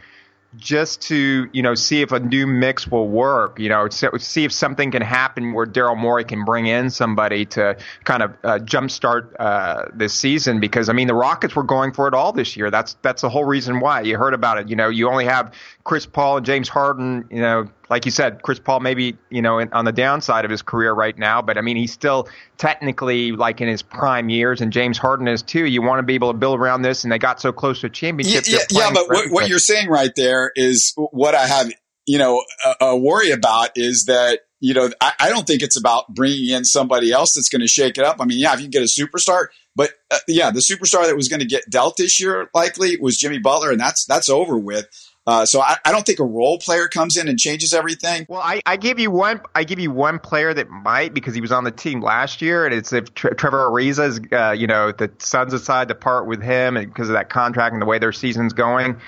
[0.57, 3.59] just to you know see if a new mix will work.
[3.59, 7.77] You know, see if something can happen where Daryl Morey can bring in somebody to
[8.03, 10.59] kind of uh, jumpstart uh, this season.
[10.59, 12.71] Because I mean, the Rockets were going for it all this year.
[12.71, 14.69] That's that's the whole reason why you heard about it.
[14.69, 17.27] You know, you only have Chris Paul and James Harden.
[17.29, 20.62] You know, like you said, Chris Paul maybe you know on the downside of his
[20.62, 24.71] career right now, but I mean he's still technically like in his prime years, and
[24.71, 25.65] James Harden is too.
[25.65, 27.88] You want to be able to build around this, and they got so close to
[27.88, 28.45] a championship.
[28.47, 31.71] Yeah, yeah, but what, what, you're saying right there is what I have
[32.06, 32.43] you know
[32.82, 36.49] a, a worry about is that you know I, I, don't think it's about bringing
[36.49, 38.17] in somebody else that's going to shake it up.
[38.19, 41.28] I mean, yeah, if you get a superstar, but uh, yeah, the superstar that was
[41.28, 44.88] going to get dealt this year likely was Jimmy Butler, and that's that's over with.
[45.29, 48.25] Uh, so I, I, don't think a role player comes in and changes everything.
[48.27, 49.41] Well, I, I, give you one.
[49.53, 52.65] I give you one player that might because he was on the team last year,
[52.65, 56.25] and it's if Tre- Trevor Ariza is, uh, you know, the Suns decide to part
[56.25, 58.99] with him because of that contract and the way their season's going.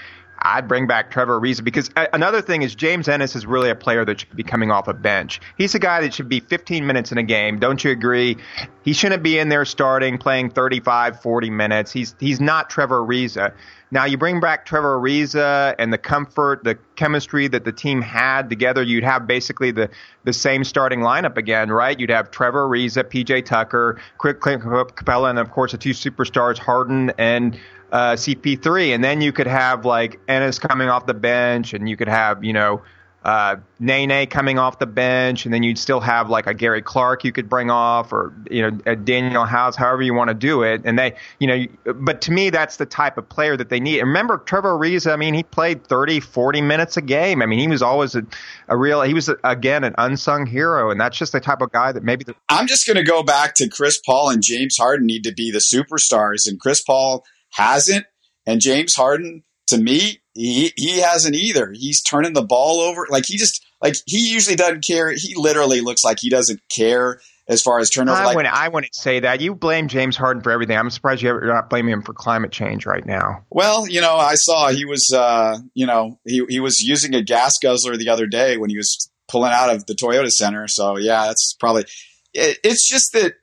[0.43, 4.05] I'd bring back Trevor Ariza because another thing is James Ennis is really a player
[4.05, 5.39] that should be coming off a bench.
[5.57, 7.59] He's a guy that should be 15 minutes in a game.
[7.59, 8.37] Don't you agree?
[8.83, 11.91] He shouldn't be in there starting, playing 35, 40 minutes.
[11.91, 13.53] He's he's not Trevor Ariza.
[13.93, 18.49] Now you bring back Trevor Ariza and the comfort, the chemistry that the team had
[18.49, 18.81] together.
[18.81, 19.89] You'd have basically the
[20.23, 21.99] the same starting lineup again, right?
[21.99, 27.11] You'd have Trevor Ariza, PJ Tucker, Clint Capela, and of course the two superstars Harden
[27.17, 27.59] and
[27.91, 31.97] uh, CP3, and then you could have like Ennis coming off the bench, and you
[31.97, 32.81] could have you know
[33.23, 37.23] uh, Nene coming off the bench, and then you'd still have like a Gary Clark
[37.23, 40.63] you could bring off, or you know a Danuel House, however you want to do
[40.63, 40.81] it.
[40.85, 43.99] And they, you know, but to me that's the type of player that they need.
[43.99, 47.41] And remember Trevor Ariza, I mean, he played 30, 40 minutes a game.
[47.43, 48.23] I mean, he was always a,
[48.67, 51.71] a real, he was a, again an unsung hero, and that's just the type of
[51.71, 52.23] guy that maybe.
[52.23, 55.33] The- I'm just going to go back to Chris Paul and James Harden need to
[55.33, 58.05] be the superstars, and Chris Paul hasn't.
[58.47, 61.71] And James Harden, to me, he, he hasn't either.
[61.73, 63.07] He's turning the ball over.
[63.09, 65.11] Like he just, like he usually doesn't care.
[65.15, 68.19] He literally looks like he doesn't care as far as turnover.
[68.19, 69.41] I, like, wouldn't, I wouldn't say that.
[69.41, 70.77] You blame James Harden for everything.
[70.77, 73.43] I'm surprised you're not blaming him for climate change right now.
[73.49, 77.21] Well, you know, I saw he was, uh, you know, he, he was using a
[77.21, 80.67] gas guzzler the other day when he was pulling out of the Toyota Center.
[80.67, 81.85] So yeah, that's probably.
[82.33, 83.33] It, it's just that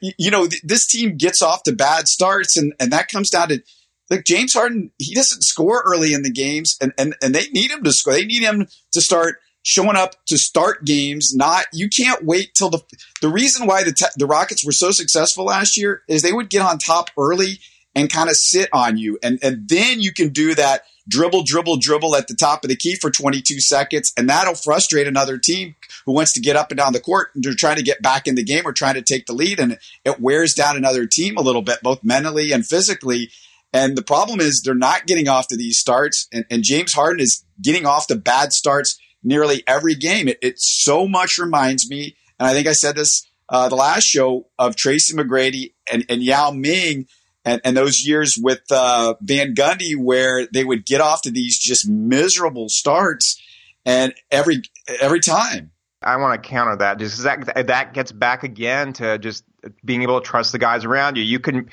[0.00, 3.48] you know, th- this team gets off to bad starts, and, and that comes down
[3.48, 3.62] to
[4.10, 4.90] like James Harden.
[4.98, 8.14] He doesn't score early in the games, and, and and they need him to score.
[8.14, 11.32] They need him to start showing up to start games.
[11.34, 12.80] Not you can't wait till the
[13.20, 16.62] the reason why the the Rockets were so successful last year is they would get
[16.62, 17.58] on top early
[17.94, 21.78] and kind of sit on you, and and then you can do that dribble, dribble,
[21.78, 25.74] dribble at the top of the key for 22 seconds, and that'll frustrate another team
[26.06, 28.26] who wants to get up and down the court and they're trying to get back
[28.26, 31.36] in the game or trying to take the lead, and it wears down another team
[31.36, 33.30] a little bit, both mentally and physically.
[33.72, 37.20] And the problem is they're not getting off to these starts, and, and James Harden
[37.20, 40.28] is getting off to bad starts nearly every game.
[40.28, 44.04] It, it so much reminds me, and I think I said this uh, the last
[44.04, 47.06] show of Tracy McGrady and, and Yao Ming
[47.44, 51.58] and, and those years with uh, Van Gundy where they would get off to these
[51.58, 53.40] just miserable starts
[53.84, 54.62] and every
[55.00, 55.70] every time.
[56.04, 59.44] I want to counter that just that that gets back again to just
[59.84, 61.22] being able to trust the guys around you.
[61.22, 61.68] You can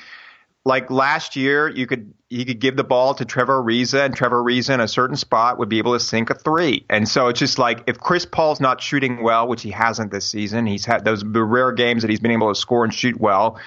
[0.70, 4.44] like last year, you could you could give the ball to Trevor Ariza, and Trevor
[4.44, 6.86] Ariza in a certain spot would be able to sink a three.
[6.88, 10.30] And so it's just like if Chris Paul's not shooting well, which he hasn't this
[10.30, 13.60] season, he's had those rare games that he's been able to score and shoot well.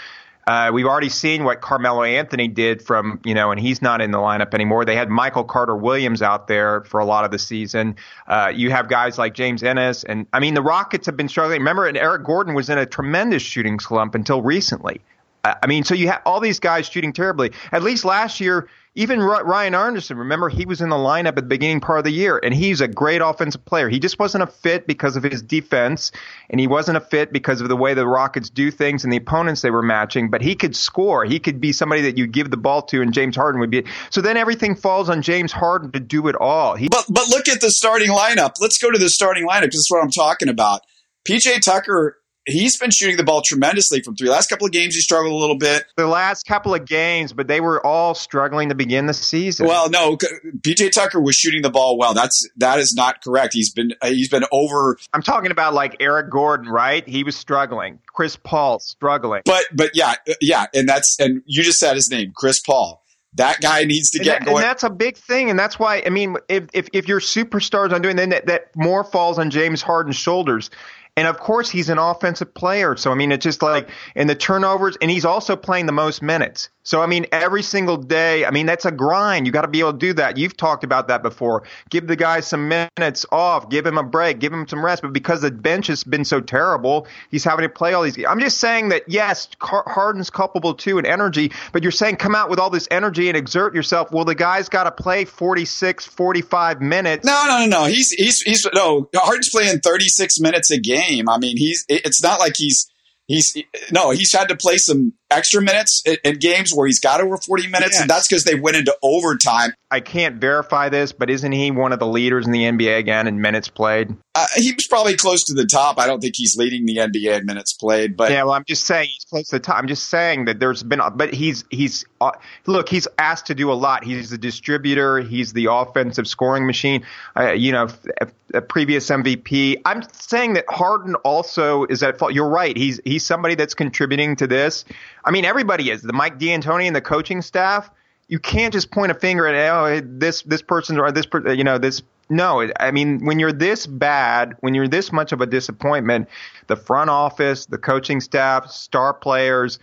[0.47, 4.11] Uh, we've already seen what Carmelo Anthony did from, you know, and he's not in
[4.11, 4.85] the lineup anymore.
[4.85, 7.97] They had Michael Carter Williams out there for a lot of the season.
[8.27, 10.03] Uh, you have guys like James Ennis.
[10.03, 11.61] And I mean, the Rockets have been struggling.
[11.61, 15.01] Remember, and Eric Gordon was in a tremendous shooting slump until recently.
[15.45, 17.51] I mean, so you have all these guys shooting terribly.
[17.73, 21.43] At least last year, even Ryan Anderson, remember, he was in the lineup at the
[21.43, 23.89] beginning part of the year, and he's a great offensive player.
[23.89, 26.13] He just wasn't a fit because of his defense,
[26.49, 29.17] and he wasn't a fit because of the way the Rockets do things and the
[29.17, 31.25] opponents they were matching, but he could score.
[31.25, 33.85] He could be somebody that you give the ball to, and James Harden would be.
[34.11, 36.77] So then everything falls on James Harden to do it all.
[36.77, 38.53] He- but, but look at the starting lineup.
[38.61, 40.83] Let's go to the starting lineup because that's what I'm talking about.
[41.27, 44.29] PJ Tucker he's been shooting the ball tremendously from three.
[44.29, 45.85] Last couple of games, he struggled a little bit.
[45.97, 49.67] The last couple of games, but they were all struggling to begin the season.
[49.67, 52.15] Well, no, PJ Tucker was shooting the ball well.
[52.15, 53.55] That's that is not correct.
[53.55, 54.99] He's been uh, he's been over.
[55.13, 57.07] I'm talking about like Eric Gordon, right?
[57.07, 57.99] He was struggling.
[58.07, 59.43] Chris Paul struggling.
[59.45, 63.01] But but yeah uh, yeah, and that's and you just said his name, Chris Paul.
[63.35, 64.57] That guy needs to get and that, going.
[64.59, 65.49] And that's a big thing.
[65.49, 68.77] And that's why, I mean, if, if, if your superstars are doing, then that, that
[68.77, 70.69] more falls on James Harden's shoulders.
[71.15, 72.97] And of course, he's an offensive player.
[72.97, 76.23] So, I mean, it's just like in the turnovers, and he's also playing the most
[76.23, 76.71] minutes.
[76.85, 79.47] So, I mean, every single day, I mean, that's a grind.
[79.47, 80.37] You got to be able to do that.
[80.37, 81.63] You've talked about that before.
[81.91, 85.03] Give the guy some minutes off, give him a break, give him some rest.
[85.03, 88.19] But because the bench has been so terrible, he's having to play all these.
[88.27, 92.51] I'm just saying that, yes, Harden's culpable too in energy, but you're saying come out
[92.51, 94.11] with all this energy and exert yourself.
[94.11, 97.25] Well, the guy's got to play 46, 45 minutes.
[97.25, 97.85] No, no, no, no.
[97.85, 101.02] He's, he's, he's, no, Harden's playing 36 minutes a game.
[101.29, 102.89] I mean, he's, it's not like he's,
[103.27, 103.57] he's
[103.91, 107.37] no, he's had to play some extra minutes in, in games where he's got over
[107.37, 109.73] 40 minutes, and that's because they went into overtime.
[109.91, 113.27] I can't verify this, but isn't he one of the leaders in the NBA again
[113.27, 114.15] in minutes played?
[114.35, 115.99] Uh, he was probably close to the top.
[115.99, 118.85] I don't think he's leading the NBA in minutes played, but yeah, well, I'm just
[118.87, 119.79] saying he's close to the top.
[119.79, 122.33] I'm just saying that there's been, but he's he's Uh,
[122.67, 124.05] look, he's asked to do a lot.
[124.05, 125.21] He's the distributor.
[125.21, 127.05] He's the offensive scoring machine.
[127.37, 127.89] Uh, you know,
[128.21, 129.81] a, uh, a previous MVP.
[129.85, 132.35] I'm saying that Harden also is at fault.
[132.35, 132.77] You're right.
[132.77, 134.85] He's he's somebody that's contributing to this.
[135.25, 136.03] I mean, everybody is.
[136.03, 137.91] The Mike D'Antoni and the coaching staff.
[138.29, 141.65] You can't just point a finger at oh this this person or this uh, you
[141.65, 142.03] know this.
[142.31, 146.29] No, I mean when you're this bad, when you're this much of a disappointment,
[146.67, 149.79] the front office, the coaching staff, star players,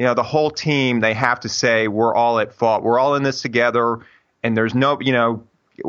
[0.00, 2.82] you know the whole team, they have to say we're all at fault.
[2.82, 3.98] We're all in this together,
[4.42, 5.44] and there's no you know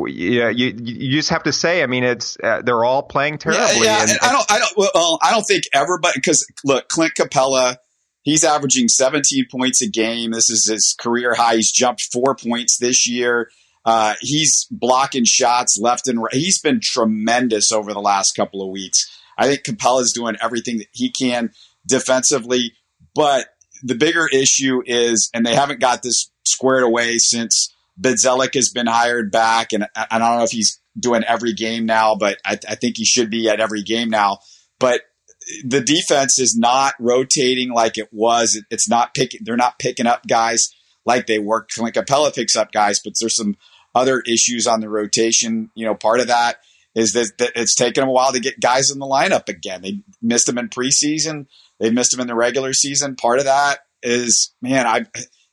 [0.06, 1.82] yeah, you you just have to say.
[1.82, 3.86] I mean, it's uh, they're all playing terribly.
[3.86, 4.02] Yeah, yeah.
[4.02, 7.78] And, and I don't, I don't, well, I don't think everybody because look, Clint Capela,
[8.22, 10.30] He's averaging 17 points a game.
[10.30, 11.56] This is his career high.
[11.56, 13.50] He's jumped four points this year.
[13.84, 16.34] Uh, he's blocking shots left and right.
[16.34, 19.10] He's been tremendous over the last couple of weeks.
[19.36, 21.50] I think Capela's doing everything that he can
[21.86, 22.74] defensively,
[23.14, 23.46] but
[23.82, 28.86] the bigger issue is, and they haven't got this squared away since Bzdelik has been
[28.86, 32.58] hired back, and I, I don't know if he's doing every game now, but I,
[32.68, 34.38] I think he should be at every game now.
[34.78, 35.02] But
[35.64, 38.60] the defense is not rotating like it was.
[38.70, 39.40] It's not picking.
[39.44, 40.68] They're not picking up guys
[41.04, 41.66] like they were.
[41.72, 43.56] Clint Capela picks up guys, but there's some
[43.94, 45.70] other issues on the rotation.
[45.74, 46.58] You know, part of that
[46.94, 49.82] is that, that it's taken them a while to get guys in the lineup again.
[49.82, 51.46] They missed them in preseason.
[51.82, 53.16] They missed him in the regular season.
[53.16, 55.04] Part of that is, man, I,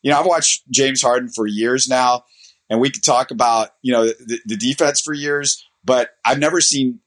[0.01, 2.24] you know, I've watched James Harden for years now,
[2.70, 6.62] and we could talk about you know the, the defense for years, but I've never
[6.62, 6.99] seen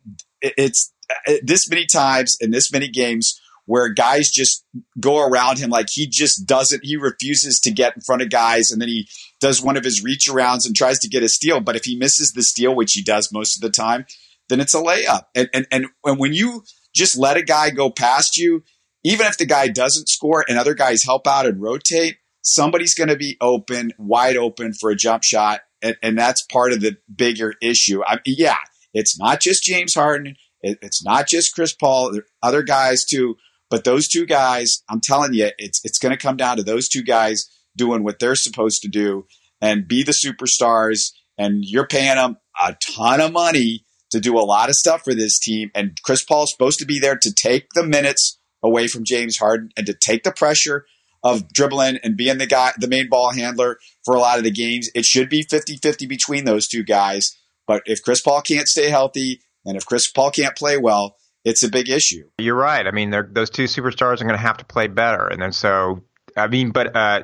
[0.42, 0.92] it's
[1.26, 4.64] uh, this many times in this many games where guys just
[4.98, 8.72] go around him like he just doesn't he refuses to get in front of guys
[8.72, 9.08] and then he
[9.40, 11.94] does one of his reach arounds and tries to get a steal but if he
[11.96, 14.04] misses the steal which he does most of the time
[14.52, 15.22] then it's a layup.
[15.34, 16.62] And, and, and, and when you
[16.94, 18.62] just let a guy go past you,
[19.04, 23.08] even if the guy doesn't score and other guys help out and rotate, somebody's going
[23.08, 25.60] to be open, wide open for a jump shot.
[25.80, 28.02] And, and that's part of the bigger issue.
[28.04, 28.56] I yeah,
[28.94, 30.36] it's not just James Harden.
[30.60, 32.12] It, it's not just Chris Paul.
[32.12, 33.36] There are other guys too.
[33.70, 36.88] But those two guys, I'm telling you, it's, it's going to come down to those
[36.88, 39.26] two guys doing what they're supposed to do
[39.62, 41.12] and be the superstars.
[41.38, 45.14] And you're paying them a ton of money to do a lot of stuff for
[45.14, 45.70] this team.
[45.74, 49.38] And Chris Paul is supposed to be there to take the minutes away from James
[49.38, 50.84] Harden and to take the pressure
[51.24, 54.50] of dribbling and being the guy, the main ball handler for a lot of the
[54.50, 54.90] games.
[54.94, 57.38] It should be 50 50 between those two guys.
[57.66, 61.62] But if Chris Paul can't stay healthy and if Chris Paul can't play well, it's
[61.62, 62.28] a big issue.
[62.38, 62.86] You're right.
[62.86, 65.26] I mean, those two superstars are going to have to play better.
[65.26, 66.02] And then so
[66.36, 67.22] I mean, but uh,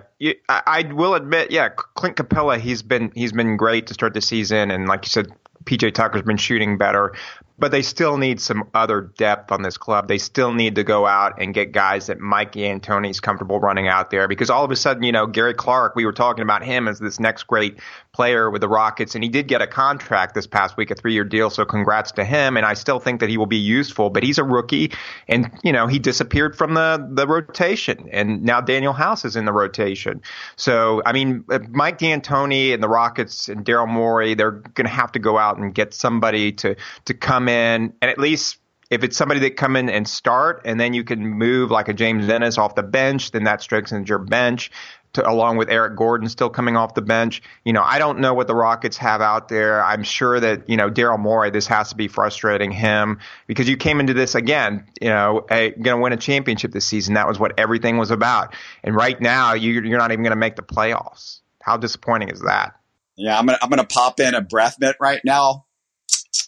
[0.48, 4.20] I, I, will admit, yeah, Clint Capela, he's been he's been great to start the
[4.20, 5.28] season, and like you said,
[5.64, 7.14] PJ Tucker's been shooting better
[7.58, 10.08] but they still need some other depth on this club.
[10.08, 14.10] They still need to go out and get guys that Mike D'Antoni's comfortable running out
[14.10, 16.86] there because all of a sudden, you know, Gary Clark, we were talking about him
[16.86, 17.78] as this next great
[18.12, 21.12] player with the Rockets, and he did get a contract this past week, a three
[21.12, 21.50] year deal.
[21.50, 22.56] So congrats to him.
[22.56, 24.92] And I still think that he will be useful, but he's a rookie,
[25.26, 29.44] and you know he disappeared from the the rotation, and now Danuel House is in
[29.44, 30.22] the rotation.
[30.56, 35.12] So I mean, Mike D'Antoni and the Rockets and Daryl Morey, they're going to have
[35.12, 38.58] to go out and get somebody to to come in and at least
[38.90, 41.94] if it's somebody that come in and start and then you can move like a
[41.94, 44.70] James Ennis off the bench, then that strengthens your bench.
[45.14, 47.40] To, along with Eric Gordon still coming off the bench.
[47.64, 49.82] You know, I don't know what the Rockets have out there.
[49.82, 53.78] I'm sure that, you know, Daryl Morey, this has to be frustrating him because you
[53.78, 57.14] came into this again, you know, going to win a championship this season.
[57.14, 58.54] That was what everything was about.
[58.84, 61.40] And right now, you, you're not even going to make the playoffs.
[61.62, 62.74] How disappointing is that?
[63.16, 65.66] Yeah, I'm gonna I'm gonna pop in a breath mint right now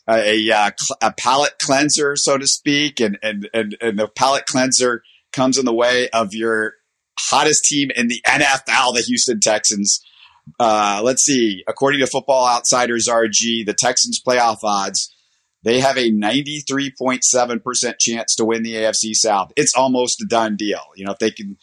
[0.08, 0.70] a, a, uh,
[1.02, 5.02] a palate cleanser, so to speak, and, and, and, and the palate cleanser
[5.32, 6.74] comes in the way of your
[7.18, 10.04] hottest team in the NFL, the Houston Texans.
[10.58, 11.62] Uh, let's see.
[11.68, 15.14] According to Football Outsiders RG, the Texans playoff odds,
[15.62, 19.52] they have a 93.7% chance to win the AFC South.
[19.56, 20.80] It's almost a done deal.
[20.96, 21.58] You know, if they can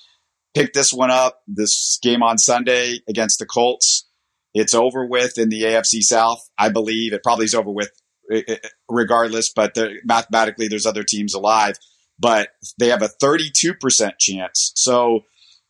[0.54, 4.08] pick this one up, this game on Sunday against the Colts,
[4.54, 6.40] it's over with in the AFC South.
[6.58, 7.92] I believe it probably is over with
[8.32, 8.58] Eh, eh,
[8.90, 11.76] regardless, but mathematically there's other teams alive.
[12.20, 12.50] But
[12.80, 14.72] they have a 32% chance.
[14.76, 15.26] So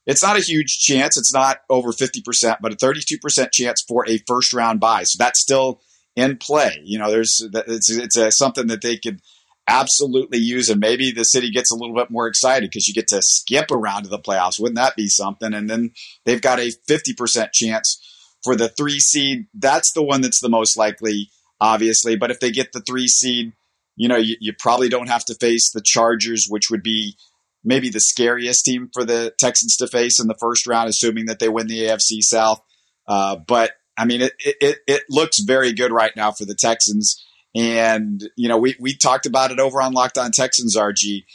[0.05, 1.18] it's not a huge chance.
[1.18, 5.03] It's not over 50%, but a 32% chance for a first round buy.
[5.03, 5.82] So that's still
[6.16, 6.82] in play.
[6.84, 9.20] You know, there's it's it's a, something that they could
[9.68, 13.10] absolutely use, and maybe the city gets a little bit more excited because you get
[13.10, 14.60] to skip around to the playoffs.
[14.60, 15.53] Wouldn't that be something?
[15.53, 15.91] And then
[16.26, 18.01] they've got a 50% chance
[18.43, 19.47] for the three seed.
[19.53, 21.30] That's the one that's the most likely
[21.60, 22.16] obviously.
[22.16, 23.53] But if they get the three seed,
[23.95, 27.18] you know, you, you probably don't have to face the Chargers, which would be
[27.64, 31.39] maybe the scariest team for the Texans to face in the first round, assuming that
[31.39, 32.62] they win the AFC South.
[33.08, 37.24] Uh, but I mean, it, it, it looks very good right now for the Texans.
[37.55, 41.26] And, you know, we, we talked about it over on Locked On Texans, RG.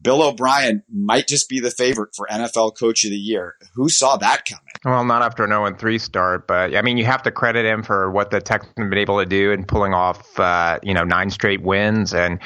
[0.00, 3.54] Bill O'Brien might just be the favorite for NFL Coach of the Year.
[3.74, 4.65] Who saw that coming?
[4.86, 7.82] Well, not after an 0 3 start, but I mean, you have to credit him
[7.82, 11.02] for what the Texans have been able to do in pulling off, uh, you know,
[11.02, 12.14] nine straight wins.
[12.14, 12.38] And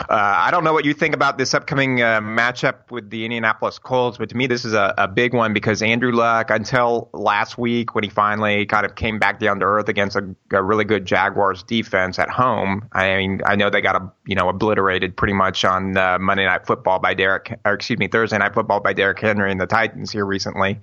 [0.00, 3.78] uh, I don't know what you think about this upcoming uh, matchup with the Indianapolis
[3.78, 7.58] Colts, but to me, this is a, a big one because Andrew Luck, until last
[7.58, 10.84] week when he finally kind of came back down to earth against a, a really
[10.84, 15.16] good Jaguars defense at home, I mean, I know they got a, you know obliterated
[15.16, 18.80] pretty much on uh, Monday Night Football by Derek, or excuse me, Thursday Night Football
[18.80, 20.80] by Derrick Henry and the Titans here recently.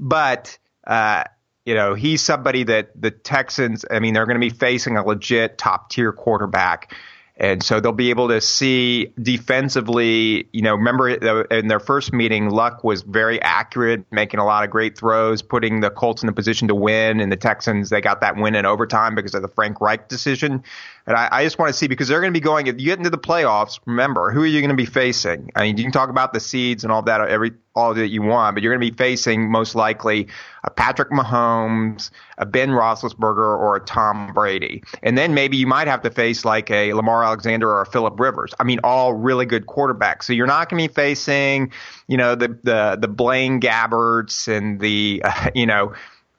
[0.00, 0.47] But
[0.88, 1.24] uh,
[1.64, 5.04] you know, he's somebody that the Texans, I mean, they're going to be facing a
[5.06, 6.94] legit top tier quarterback.
[7.40, 12.50] And so they'll be able to see defensively, you know, remember in their first meeting,
[12.50, 16.32] Luck was very accurate, making a lot of great throws, putting the Colts in a
[16.32, 17.20] position to win.
[17.20, 20.64] And the Texans, they got that win in overtime because of the Frank Reich decision.
[21.08, 22.66] And I, I just want to see because they're going to be going.
[22.66, 25.50] If you get into the playoffs, remember who are you going to be facing?
[25.56, 28.20] I mean, you can talk about the seeds and all that, every all that you
[28.20, 30.28] want, but you're going to be facing most likely
[30.64, 35.88] a Patrick Mahomes, a Ben Roethlisberger, or a Tom Brady, and then maybe you might
[35.88, 38.52] have to face like a Lamar Alexander or a Philip Rivers.
[38.60, 40.24] I mean, all really good quarterbacks.
[40.24, 41.72] So you're not going to be facing,
[42.06, 45.94] you know, the the the Blaine Gabberts and the uh, you know.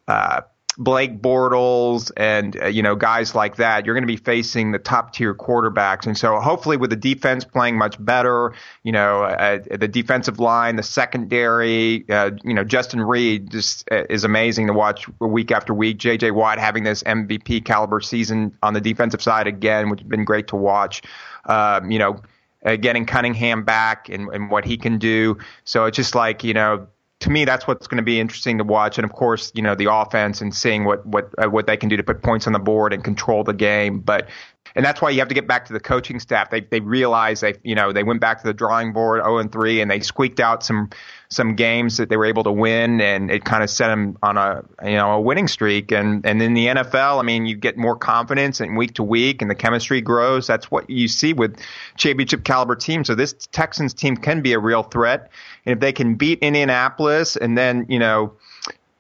[0.08, 0.42] Uh,
[0.80, 4.80] Blake Bortles and uh, you know guys like that, you're going to be facing the
[4.80, 6.08] top tier quarterbacks.
[6.08, 8.54] And so hopefully with the defense playing much better,
[8.84, 14.06] you know uh, the defensive line, the secondary, uh, you know Justin Reid just uh,
[14.10, 15.98] is amazing to watch week after week.
[15.98, 16.32] J.J.
[16.32, 20.48] Watt having this MVP caliber season on the defensive side again, which has been great
[20.48, 21.02] to watch.
[21.46, 22.22] Um, you know.
[22.66, 25.38] Uh, getting Cunningham back and, and what he can do.
[25.64, 26.88] So it's just like, you know,
[27.22, 28.98] to me, that's what's going to be interesting to watch.
[28.98, 31.90] And of course, you know, the offense and seeing what what uh, what they can
[31.90, 34.00] do to put points on the board and control the game.
[34.00, 34.30] But
[34.76, 36.50] and that's why you have to get back to the coaching staff.
[36.50, 39.52] They they realize they you know they went back to the drawing board 0 and
[39.52, 40.90] 3 and they squeaked out some
[41.30, 44.38] some games that they were able to win and it kind of set them on
[44.38, 45.92] a you know a winning streak.
[45.92, 49.42] And and in the NFL I mean you get more confidence and week to week
[49.42, 50.48] and the chemistry grows.
[50.48, 51.60] That's what you see with
[51.98, 53.08] championship caliber teams.
[53.08, 55.32] So this Texans team can be a real threat.
[55.66, 58.34] And if they can beat Indianapolis and then you know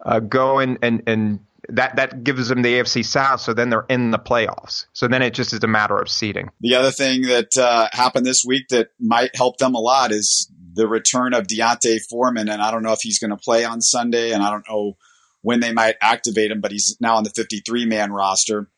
[0.01, 1.39] uh, go and and and
[1.69, 3.41] that that gives them the AFC South.
[3.41, 4.85] So then they're in the playoffs.
[4.93, 6.49] So then it just is a matter of seeding.
[6.61, 10.51] The other thing that uh, happened this week that might help them a lot is
[10.73, 13.81] the return of D'Onta Foreman, and I don't know if he's going to play on
[13.81, 14.97] Sunday, and I don't know
[15.41, 18.69] when they might activate him, but he's now on the 53 man roster.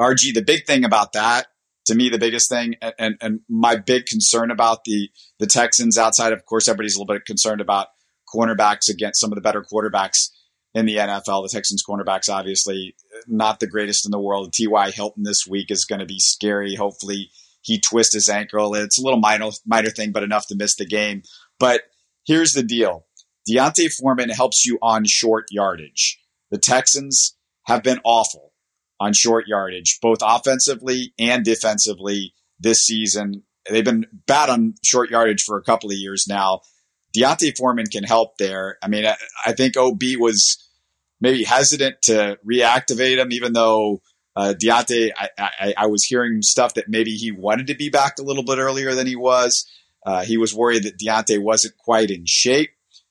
[0.00, 1.46] RG, the big thing about that,
[1.86, 5.98] to me, the biggest thing, and, and, and my big concern about the the Texans,
[5.98, 7.88] outside of course, everybody's a little bit concerned about
[8.32, 10.30] cornerbacks against some of the better quarterbacks
[10.74, 11.44] in the NFL.
[11.44, 12.96] The Texans cornerbacks, obviously,
[13.26, 14.52] not the greatest in the world.
[14.52, 14.90] T.Y.
[14.90, 16.74] Hilton this week is going to be scary.
[16.74, 17.30] Hopefully,
[17.62, 18.74] he twists his ankle.
[18.74, 21.22] It's a little minor, minor thing, but enough to miss the game.
[21.58, 21.82] But
[22.26, 23.06] here's the deal
[23.46, 26.20] D'Onta Foreman helps you on short yardage.
[26.50, 28.52] The Texans have been awful
[29.00, 33.42] on short yardage, both offensively and defensively this season.
[33.68, 36.60] They've been bad on short yardage for a couple of years now.
[37.14, 38.76] D'Onta Foreman can help there.
[38.82, 39.16] I mean, I,
[39.46, 40.63] I think OB was
[41.24, 44.00] maybe hesitant to reactivate him, even though
[44.36, 48.18] uh, D'Onta, I, I, I, was hearing stuff that maybe he wanted to be back
[48.18, 49.64] a little bit earlier than he was.
[50.04, 52.70] Uh, he was worried that D'Onta wasn't quite in shape.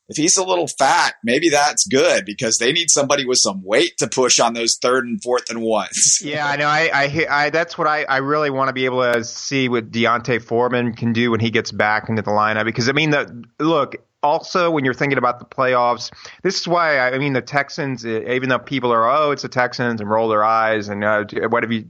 [0.09, 3.97] If he's a little fat, maybe that's good because they need somebody with some weight
[3.99, 6.19] to push on those third and fourth and ones.
[6.23, 6.67] yeah, I know.
[6.67, 9.91] I, I, I that's what I, I really want to be able to see what
[9.91, 13.45] D'Onta Foreman can do when he gets back into the lineup because I mean, the
[13.59, 16.11] look also when you're thinking about the playoffs,
[16.41, 18.05] this is why I mean the Texans.
[18.05, 21.63] Even though people are oh it's the Texans and roll their eyes and uh, what
[21.63, 21.83] have you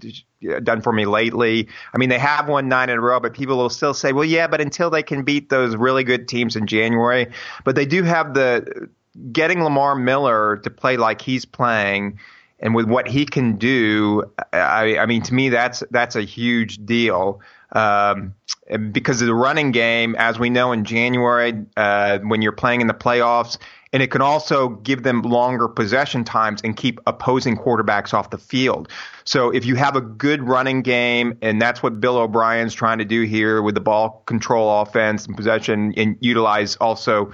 [0.63, 1.69] done for me lately?
[1.93, 4.25] I mean they have won nine in a row, but people will still say well
[4.25, 7.27] yeah, but until they can beat those really good teams in January,
[7.63, 8.89] but they do have the
[9.31, 12.19] getting Lamar Miller to play like he's playing
[12.63, 14.23] and with what he can do,
[14.53, 17.41] I, I mean, to me, that's that's a huge deal.
[17.74, 18.36] Um,
[18.91, 22.88] because of the running game, as we know in January, uh, when you're playing in
[22.88, 23.57] the playoffs,
[23.91, 28.38] and it can also give them longer possession times and keep opposing quarterbacks off the
[28.38, 28.89] field.
[29.24, 33.05] So if you have a good running game, and that's what Bill O'Brien's trying to
[33.05, 37.34] do here with the ball control offense and possession, and utilize also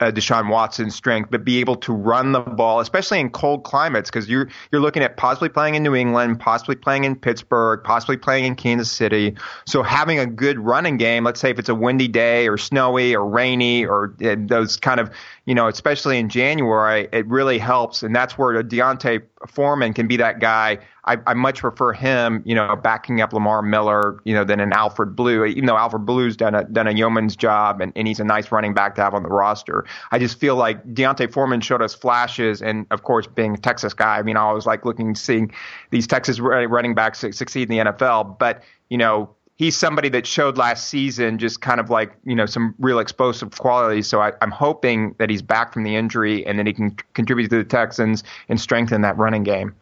[0.00, 4.10] uh, Deshaun Watson's strength, but be able to run the ball, especially in cold climates,
[4.10, 8.16] because you're you're looking at possibly playing in New England, possibly playing in Pittsburgh, possibly
[8.16, 9.36] playing in Kansas City.
[9.66, 13.14] So having a good running game, let's say if it's a windy day or snowy
[13.14, 15.10] or rainy or uh, those kind of
[15.50, 20.16] you know, especially in January, it really helps, and that's where D'Onta Foreman can be
[20.16, 20.78] that guy.
[21.06, 24.72] I, I much prefer him, you know, backing up Lamar Miller, you know, than an
[24.72, 25.44] Alfred Blue.
[25.44, 28.52] Even though Alfred Blue's done a done a yeoman's job, and, and he's a nice
[28.52, 29.84] running back to have on the roster.
[30.12, 33.92] I just feel like D'Onta Foreman showed us flashes, and of course, being a Texas
[33.92, 35.52] guy, I mean, I was like looking seeing
[35.90, 40.56] these Texas running backs succeed in the NFL, but you know he's somebody that showed
[40.56, 44.08] last season just kind of like you know some real explosive qualities.
[44.08, 47.50] So I, am hoping that he's back from the injury and that he can contribute
[47.50, 49.76] to the Texans and strengthen that running game.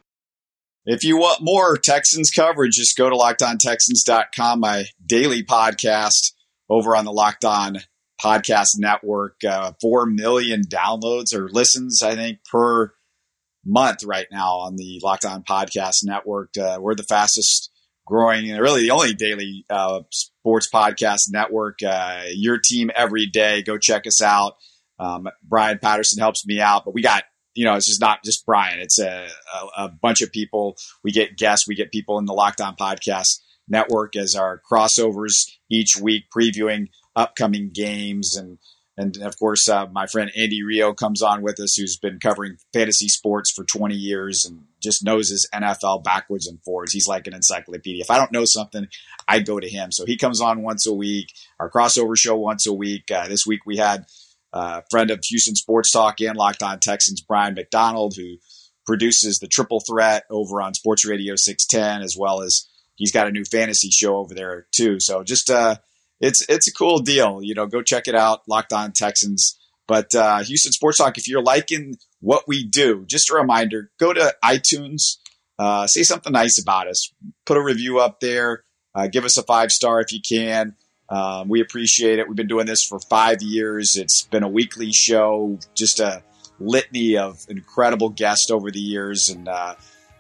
[0.85, 6.33] If you want more Texans coverage, just go to lockedontexans.com, my daily podcast
[6.69, 7.79] over on the Locked On
[8.21, 9.37] Podcast Network.
[9.49, 12.95] Uh, Four million downloads or listens, I think, per
[13.65, 16.51] month right now on the Locked On Podcast Network.
[16.59, 17.71] Uh, we're the fastest
[18.09, 21.79] growing and really the only daily uh, sports podcast network.
[21.83, 23.63] Uh, your team every day.
[23.63, 24.57] Go check us out.
[24.99, 28.47] Um, Brian Patterson helps me out, but we got you know, it's just not just
[28.47, 28.79] Brian.
[28.79, 30.77] It's a, a, a, bunch of people.
[31.03, 31.67] We get guests.
[31.67, 36.87] We get people in the Locked On Podcast Network as our crossovers each week, previewing
[37.17, 38.59] upcoming games and
[38.99, 42.57] and of course, uh, my friend Andy Rio comes on with us, who's been covering
[42.73, 46.93] fantasy sports for 20 years and just knows his NFL backwards and forwards.
[46.93, 48.03] He's like an encyclopedia.
[48.03, 48.89] If I don't know something,
[49.29, 49.93] I go to him.
[49.93, 53.09] So he comes on once a week, our crossover show once a week.
[53.09, 54.05] Uh, this week we had
[54.53, 58.39] a uh, friend of Houston Sports Talk and Locked On Texans, Brian McDonald, who
[58.85, 63.31] produces the Triple Threat over on Sports Radio 610, as well as he's got a
[63.31, 64.99] new fantasy show over there too.
[64.99, 65.77] So just uh,
[66.21, 67.41] it's it's a cool deal.
[67.43, 68.43] You know, go check it out.
[68.49, 69.59] Locked On Texans.
[69.87, 74.13] But uh, Houston Sports Talk, if you're liking what we do, just a reminder: go
[74.13, 75.17] to iTunes,
[75.59, 77.13] uh, say something nice about us,
[77.47, 78.65] put a review up there,
[78.95, 80.75] uh, give us a five star if you can.
[81.09, 82.29] Um, we appreciate it.
[82.29, 83.97] We've been doing this for five years.
[83.97, 86.23] It's been a weekly show, just a
[86.61, 89.77] litany of incredible guests over the years, and uh,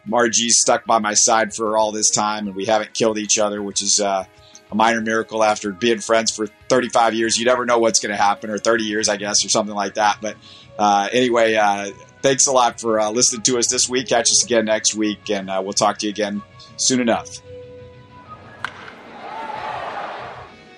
[0.07, 3.63] Margie's stuck by my side for all this time, and we haven't killed each other,
[3.63, 4.25] which is uh,
[4.71, 7.39] a minor miracle after being friends for 35 years.
[7.39, 9.95] You never know what's going to happen, or 30 years, I guess, or something like
[9.95, 10.19] that.
[10.21, 10.37] But
[10.79, 11.91] uh, anyway, uh,
[12.23, 14.09] thanks a lot for uh, listening to us this week.
[14.09, 16.43] Catch us again next week, and uh, we'll talk to you again
[16.77, 17.39] soon enough.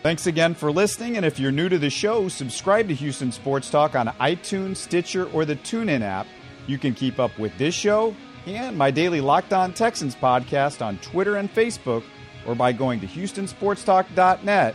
[0.03, 1.19] Thanks again for listening.
[1.19, 5.27] And if you're new to the show, subscribe to Houston Sports Talk on iTunes, Stitcher,
[5.33, 6.27] or the TuneIn app.
[6.67, 8.15] You can keep up with this show
[8.47, 12.03] and my daily Locked On Texans podcast on Twitter and Facebook,
[12.51, 14.75] or by going to HoustonSportsTalk.net